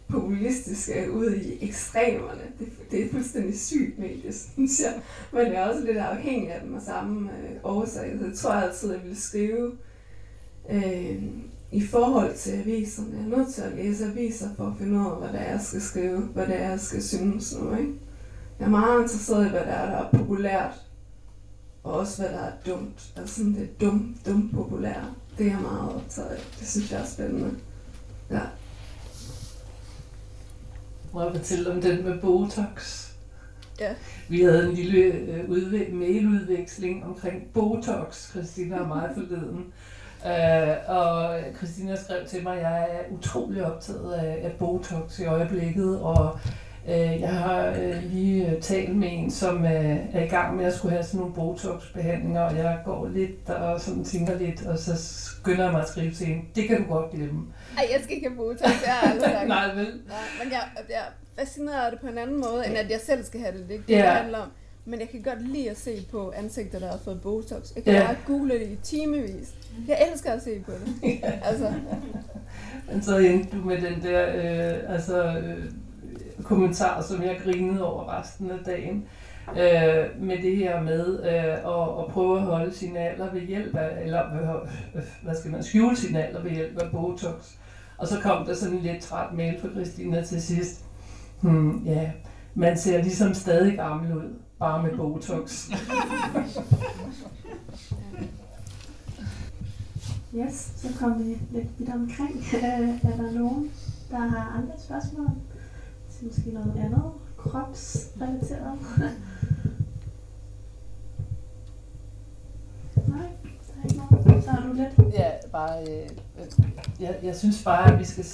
populistiske 0.09 1.05
øh, 1.05 1.15
ude 1.15 1.43
i 1.43 1.67
ekstremerne. 1.69 2.41
Det, 2.59 2.91
det 2.91 3.05
er 3.05 3.09
fuldstændig 3.09 3.59
sygt 3.59 3.99
medie, 3.99 4.33
synes 4.33 4.79
jeg. 4.79 4.93
Men 5.31 5.41
jeg 5.41 5.53
er 5.53 5.69
også 5.69 5.85
lidt 5.85 5.97
afhængig 5.97 6.51
af 6.51 6.61
dem 6.61 6.75
af 6.75 6.81
samme 6.81 7.29
øh, 7.29 7.55
årsag. 7.63 8.15
Så 8.19 8.25
jeg 8.25 8.35
tror 8.35 8.51
altid, 8.51 8.91
jeg 8.91 9.03
ville 9.03 9.19
skrive 9.19 9.71
øh, 10.69 11.23
i 11.71 11.81
forhold 11.81 12.35
til 12.35 12.51
aviserne. 12.51 13.17
Jeg 13.17 13.25
er 13.25 13.37
nødt 13.37 13.53
til 13.53 13.61
at 13.61 13.75
læse 13.75 14.05
aviser 14.05 14.49
for 14.57 14.65
at 14.65 14.73
finde 14.79 14.99
ud 14.99 15.05
af, 15.05 15.17
hvad 15.17 15.29
det 15.29 15.47
er, 15.47 15.51
jeg 15.51 15.61
skal 15.61 15.81
skrive, 15.81 16.19
hvad 16.19 16.47
det 16.47 16.61
er, 16.61 16.69
jeg 16.69 16.79
skal 16.79 17.03
synes 17.03 17.55
nu. 17.59 17.77
Ikke? 17.77 17.93
Jeg 18.59 18.65
er 18.65 18.69
meget 18.69 19.01
interesseret 19.01 19.45
i, 19.45 19.49
hvad 19.49 19.59
der 19.59 19.65
er, 19.65 19.91
der 19.91 19.97
er 19.97 20.17
populært, 20.17 20.73
og 21.83 21.93
også 21.93 22.21
hvad 22.21 22.31
der 22.31 22.39
er 22.39 22.51
dumt. 22.65 23.13
Altså 23.15 23.35
sådan 23.35 23.53
det 23.53 23.81
dumt, 23.81 24.25
dumt 24.25 24.53
populære. 24.53 25.13
Det 25.37 25.45
er 25.45 25.51
jeg 25.51 25.61
meget 25.61 25.95
optaget 25.95 26.27
af. 26.27 26.41
Det 26.59 26.67
synes 26.67 26.91
jeg 26.91 27.01
er 27.01 27.05
spændende. 27.05 27.55
Ja. 28.31 28.41
Må 31.15 31.23
jeg 31.23 31.31
fortælle 31.35 31.71
om 31.71 31.81
den 31.81 32.03
med 32.05 32.21
Botox? 32.21 33.07
Ja. 33.79 33.93
Vi 34.29 34.41
havde 34.43 34.69
en 34.69 34.73
lille 34.75 34.97
øh, 34.99 35.49
udve- 35.49 35.91
mailudveksling 35.93 37.05
omkring 37.05 37.43
Botox, 37.53 38.29
Christina 38.31 38.79
og 38.79 38.87
mig 38.87 39.09
forleden. 39.13 39.73
Uh, 40.25 40.95
og 40.95 41.39
Christina 41.57 41.95
skrev 41.95 42.25
til 42.27 42.43
mig, 42.43 42.55
at 42.55 42.61
jeg 42.61 42.81
er 42.91 43.15
utrolig 43.17 43.65
optaget 43.65 44.13
af, 44.13 44.39
af 44.43 44.51
Botox 44.59 45.19
i 45.19 45.25
øjeblikket, 45.25 45.99
og 46.01 46.39
jeg 46.93 47.29
har 47.33 47.69
uh, 47.71 48.11
lige 48.13 48.45
uh, 48.55 48.61
talt 48.61 48.95
med 48.95 49.07
en, 49.11 49.31
som 49.31 49.65
er 49.65 50.23
i 50.23 50.27
gang 50.27 50.55
med 50.57 50.65
at 50.65 50.73
skulle 50.73 50.91
have 50.91 51.03
sådan 51.03 51.19
nogle 51.19 51.33
Botox-behandlinger, 51.33 52.41
og 52.41 52.57
jeg 52.57 52.79
går 52.85 53.07
lidt 53.07 53.49
og 53.49 53.81
sådan 53.81 54.03
tænker 54.03 54.37
lidt, 54.37 54.65
og 54.65 54.79
så 54.79 54.91
skynder 54.97 55.63
jeg 55.63 55.71
mig 55.71 55.81
at 55.81 55.87
skrive 55.89 56.11
til 56.13 56.25
hende, 56.27 56.41
det 56.55 56.67
kan 56.67 56.83
du 56.83 56.93
godt 56.93 57.11
glemme. 57.11 57.45
Ej, 57.77 57.87
jeg 57.93 57.99
skal 58.03 58.15
ikke 58.15 58.27
have 58.29 58.37
Botox, 58.37 58.61
jeg 58.85 58.93
har 58.93 59.11
aldrig. 59.11 59.47
Nej, 59.47 59.75
vel? 59.75 59.85
Nej, 60.07 60.17
men 60.43 60.51
jeg, 60.51 60.61
jeg 60.89 60.95
er 60.97 61.39
fascineret 61.39 61.85
af 61.85 61.91
det 61.91 61.99
på 61.99 62.07
en 62.07 62.17
anden 62.17 62.37
måde, 62.41 62.67
end 62.67 62.77
at 62.77 62.91
jeg 62.91 62.99
selv 63.05 63.23
skal 63.23 63.39
have 63.39 63.51
det. 63.57 63.61
Det 63.61 63.69
er 63.69 63.73
ikke 63.73 63.87
det, 63.87 63.93
Ja. 63.93 63.97
det 64.01 64.05
handler 64.11 64.37
om. 64.37 64.47
Men 64.87 64.99
jeg 64.99 65.09
kan 65.09 65.21
godt 65.21 65.47
lide 65.47 65.69
at 65.69 65.77
se 65.77 66.05
på 66.11 66.33
ansigter, 66.37 66.79
der 66.79 66.91
har 66.91 66.97
fået 67.03 67.21
Botox. 67.21 67.75
Jeg 67.75 67.83
kan 67.83 67.93
Ja. 67.93 68.05
bare 68.05 68.15
google 68.27 68.53
det 68.59 68.67
i 68.67 68.75
timevis. 68.83 69.53
Jeg 69.87 70.07
elsker 70.11 70.31
at 70.31 70.41
se 70.43 70.59
på 70.65 70.71
det. 70.71 71.11
Altså, 71.49 71.73
Men 72.91 73.01
så 73.03 73.17
endte 73.17 73.57
du 73.57 73.63
med 73.65 73.77
den 73.81 74.03
der 74.03 74.27
øh, 74.35 74.93
altså, 74.95 75.23
øh, 75.37 75.63
kommentar, 76.43 77.01
som 77.01 77.23
jeg 77.23 77.39
grinede 77.43 77.85
over 77.85 78.19
resten 78.19 78.51
af 78.51 78.57
dagen. 78.65 79.05
Øh, 79.49 80.23
med 80.23 80.41
det 80.41 80.57
her 80.57 80.81
med 80.81 81.19
øh, 81.19 81.53
at, 81.53 82.05
at 82.05 82.13
prøve 82.13 82.37
at 82.37 82.45
holde 82.45 82.73
sin 82.73 82.97
alder 82.97 83.33
ved 83.33 83.41
hjælp 83.41 83.75
af, 83.75 84.03
eller 84.03 84.33
øh, 84.95 85.01
hvad 85.23 85.35
skal 85.35 85.51
man, 85.51 85.63
skjule 85.63 85.95
sin 85.95 86.15
alder 86.15 86.41
ved 86.41 86.51
hjælp 86.51 86.77
af 86.77 86.91
Botox. 86.91 87.53
Og 87.97 88.07
så 88.07 88.19
kom 88.21 88.45
der 88.45 88.53
sådan 88.53 88.77
en 88.77 88.83
lidt 88.83 89.03
træt 89.03 89.33
mail 89.33 89.61
fra 89.61 89.69
Christina 89.69 90.23
til 90.23 90.41
sidst. 90.41 90.85
Hmm, 91.41 91.83
ja, 91.85 92.11
man 92.55 92.77
ser 92.77 93.03
ligesom 93.03 93.33
stadig 93.33 93.75
gammel 93.75 94.17
ud, 94.17 94.33
bare 94.59 94.83
med 94.83 94.97
Botox. 94.97 95.69
Yes, 100.37 100.73
så 100.77 100.87
kom 100.99 101.19
vi 101.19 101.37
lidt 101.51 101.67
vidt 101.79 101.89
omkring. 101.89 102.45
Er 103.03 103.17
der 103.17 103.31
nogen, 103.31 103.71
der 104.11 104.17
har 104.17 104.57
andre 104.57 104.73
spørgsmål? 104.79 105.29
Måske 106.25 106.49
noget 106.49 106.73
andet 106.77 107.11
kropsrelateret? 107.37 108.79
Nej, 113.07 113.27
der 113.67 113.73
er 113.77 113.83
ikke 113.83 113.97
noget. 113.97 114.43
Så 114.43 114.51
har 114.51 114.67
du 114.67 114.73
lidt. 114.73 115.13
Ja, 115.13 115.31
bare, 115.51 115.81
øh, 115.83 116.09
jeg, 116.99 117.19
jeg 117.23 117.35
synes 117.35 117.63
bare, 117.63 117.93
at 117.93 117.99
vi 117.99 118.03
skal 118.05 118.25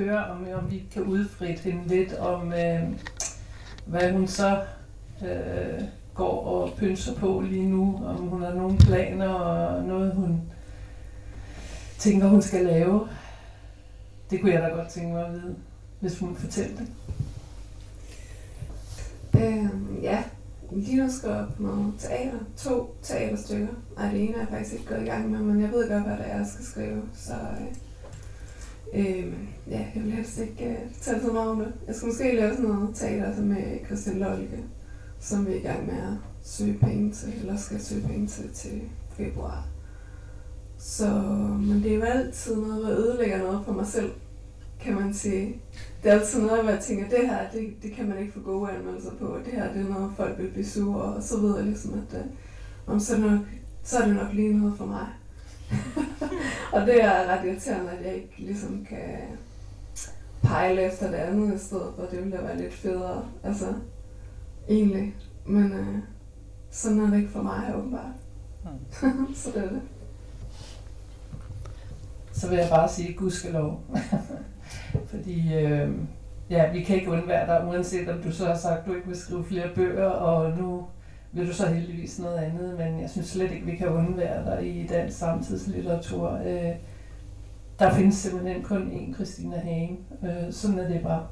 høre, 0.00 0.24
om, 0.26 0.46
om 0.54 0.70
vi 0.70 0.82
kan 0.92 1.02
udfrit 1.02 1.60
hende 1.60 1.88
lidt 1.88 2.12
om, 2.12 2.52
øh, 2.52 2.82
hvad 3.86 4.12
hun 4.12 4.26
så 4.26 4.62
øh, 5.22 5.82
går 6.14 6.46
og 6.46 6.72
pynser 6.76 7.14
på 7.14 7.40
lige 7.40 7.68
nu, 7.68 8.02
om 8.06 8.16
hun 8.16 8.42
har 8.42 8.54
nogle 8.54 8.78
planer 8.78 9.28
og 9.28 9.84
noget, 9.84 10.14
hun 10.14 10.42
tænker, 11.98 12.28
hun 12.28 12.42
skal 12.42 12.64
lave. 12.66 13.08
Det 14.30 14.40
kunne 14.40 14.52
jeg 14.52 14.62
da 14.62 14.68
godt 14.68 14.88
tænke 14.88 15.12
mig 15.12 15.26
at 15.26 15.32
vide, 15.32 15.56
hvis 16.00 16.18
hun 16.18 16.36
fortæller 16.36 16.76
det. 16.76 16.88
Øh, 19.34 20.02
ja. 20.02 20.24
Lige 20.72 21.02
nu 21.02 21.12
skriver 21.12 21.36
jeg 21.36 21.46
på 21.56 21.62
noget 21.62 21.94
teater. 21.98 22.38
To 22.56 22.96
teaterstykker. 23.02 23.68
Ej, 23.98 24.10
det 24.10 24.24
ene 24.24 24.34
er 24.34 24.38
jeg 24.38 24.48
faktisk 24.48 24.72
ikke 24.72 24.86
gået 24.86 25.02
i 25.02 25.04
gang 25.04 25.30
med, 25.30 25.38
men 25.40 25.60
jeg 25.60 25.70
ved 25.70 25.88
godt, 25.88 26.02
hvad 26.02 26.16
det 26.16 26.26
er, 26.26 26.36
jeg 26.36 26.46
skal 26.46 26.64
skrive. 26.64 27.02
Så 27.14 27.32
øh, 27.32 27.66
øh, 28.94 29.32
ja, 29.70 29.86
jeg 29.94 30.02
vil 30.04 30.12
helst 30.12 30.38
ikke 30.38 30.68
øh, 30.68 30.76
tale 31.02 31.22
så 31.22 31.32
meget 31.32 31.50
om 31.50 31.58
det. 31.58 31.72
Jeg 31.86 31.94
skal 31.94 32.08
måske 32.08 32.36
lave 32.36 32.56
sådan 32.56 32.70
noget 32.70 32.94
teater 32.94 33.34
som 33.34 33.44
med 33.44 33.86
Christian 33.86 34.18
Lolke, 34.18 34.64
som 35.20 35.46
vi 35.46 35.52
er 35.52 35.56
i 35.56 35.62
gang 35.62 35.86
med 35.86 35.94
at 35.94 36.14
søge 36.42 36.78
penge 36.78 37.12
til, 37.12 37.34
eller 37.40 37.56
skal 37.56 37.80
søge 37.80 38.06
penge 38.06 38.26
til 38.26 38.50
til 38.54 38.82
februar. 39.16 39.66
Så, 40.78 41.08
men 41.60 41.82
det 41.82 41.92
er 41.92 41.96
jo 41.96 42.02
altid 42.02 42.56
noget, 42.56 42.84
der 42.84 42.98
ødelægger 42.98 43.38
noget 43.38 43.60
for 43.64 43.72
mig 43.72 43.86
selv, 43.86 44.10
kan 44.82 44.94
man 44.94 45.14
sige. 45.14 45.60
Det 46.02 46.10
er 46.10 46.14
altid 46.14 46.42
noget, 46.42 46.62
hvor 46.62 46.70
jeg 46.70 46.80
tænker, 46.80 47.08
det 47.08 47.28
her, 47.28 47.50
det, 47.50 47.74
det 47.82 47.92
kan 47.92 48.08
man 48.08 48.18
ikke 48.18 48.32
få 48.32 48.40
gode 48.40 48.70
anmeldelser 48.70 49.14
på, 49.14 49.24
og 49.24 49.44
det 49.44 49.52
her, 49.52 49.72
det 49.72 49.82
er 49.82 49.88
noget, 49.88 50.12
folk 50.16 50.38
vil 50.38 50.50
blive 50.50 50.66
sure, 50.66 51.02
og 51.02 51.22
så 51.22 51.40
ved 51.40 51.56
jeg 51.56 51.64
ligesom, 51.64 51.94
at 51.94 52.18
øh, 52.18 52.26
om 52.86 53.00
så, 53.00 53.14
er 53.14 53.20
det 53.20 53.30
nok, 53.30 53.40
så 53.82 53.98
er 53.98 54.06
det 54.06 54.16
nok 54.16 54.32
lige 54.32 54.58
noget 54.58 54.76
for 54.76 54.86
mig. 54.86 55.06
og 56.72 56.80
det 56.80 57.04
er 57.04 57.26
ret 57.26 57.46
irriterende, 57.46 57.90
at 57.90 58.06
jeg 58.06 58.14
ikke 58.14 58.34
ligesom 58.38 58.86
kan 58.88 59.18
pejle 60.42 60.82
efter 60.82 61.06
det 61.06 61.16
andet 61.16 61.54
i 61.54 61.58
stedet 61.58 61.92
for, 61.96 62.02
det 62.02 62.18
ville 62.18 62.36
da 62.36 62.42
være 62.42 62.58
lidt 62.58 62.74
federe. 62.74 63.24
Altså, 63.44 63.74
egentlig. 64.68 65.14
Men 65.46 65.72
øh, 65.72 65.98
sådan 66.70 67.00
er 67.00 67.10
det 67.10 67.16
ikke 67.16 67.30
for 67.30 67.42
mig, 67.42 67.74
åbenbart. 67.76 68.12
Mm. 68.64 69.34
så 69.42 69.50
det 69.54 69.64
er 69.64 69.68
det. 69.68 69.82
Så 72.32 72.48
vil 72.48 72.58
jeg 72.58 72.68
bare 72.70 72.88
sige 72.88 73.14
gudskelov. 73.14 73.82
Fordi 75.06 75.54
øh, 75.54 75.90
ja, 76.50 76.72
vi 76.72 76.82
kan 76.82 76.96
ikke 76.96 77.10
undvære 77.10 77.46
dig, 77.46 77.68
uanset 77.68 78.08
om 78.08 78.22
du 78.22 78.32
så 78.32 78.46
har 78.46 78.56
sagt, 78.56 78.80
at 78.80 78.86
du 78.86 78.94
ikke 78.94 79.06
vil 79.06 79.16
skrive 79.16 79.44
flere 79.44 79.68
bøger, 79.74 80.06
og 80.08 80.58
nu 80.58 80.86
vil 81.32 81.48
du 81.48 81.54
så 81.54 81.66
heldigvis 81.66 82.18
noget 82.18 82.38
andet, 82.38 82.78
men 82.78 83.00
jeg 83.00 83.10
synes 83.10 83.26
slet 83.26 83.52
ikke, 83.52 83.66
vi 83.66 83.76
kan 83.76 83.88
undvære 83.88 84.44
dig 84.44 84.76
i 84.76 84.86
dansk 84.86 85.18
samtidslitteratur. 85.18 86.40
Øh, 86.46 86.72
der 87.78 87.94
findes 87.94 88.14
simpelthen 88.14 88.62
kun 88.62 88.90
én 88.90 89.14
Christina 89.14 89.58
Hagen. 89.58 89.98
Øh, 90.22 90.52
sådan 90.52 90.78
er 90.78 90.88
det 90.88 91.02
bare. 91.02 91.26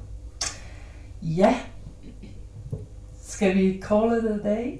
Ja. 1.21 1.55
Skal 3.21 3.55
vi 3.55 3.81
call 3.83 4.17
it 4.17 4.25
a 4.25 4.49
day? 4.49 4.79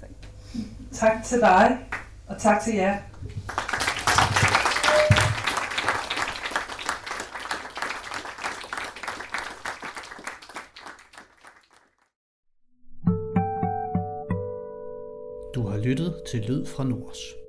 Tak 0.00 0.10
Tak 0.92 1.24
til 1.24 1.40
dig, 1.40 1.78
og 2.26 2.38
tak 2.38 2.60
til 2.60 2.74
jer. 2.74 2.96
Lyttet 15.94 16.22
til 16.26 16.40
Lyd 16.48 16.66
fra 16.66 16.84
Nords. 16.84 17.41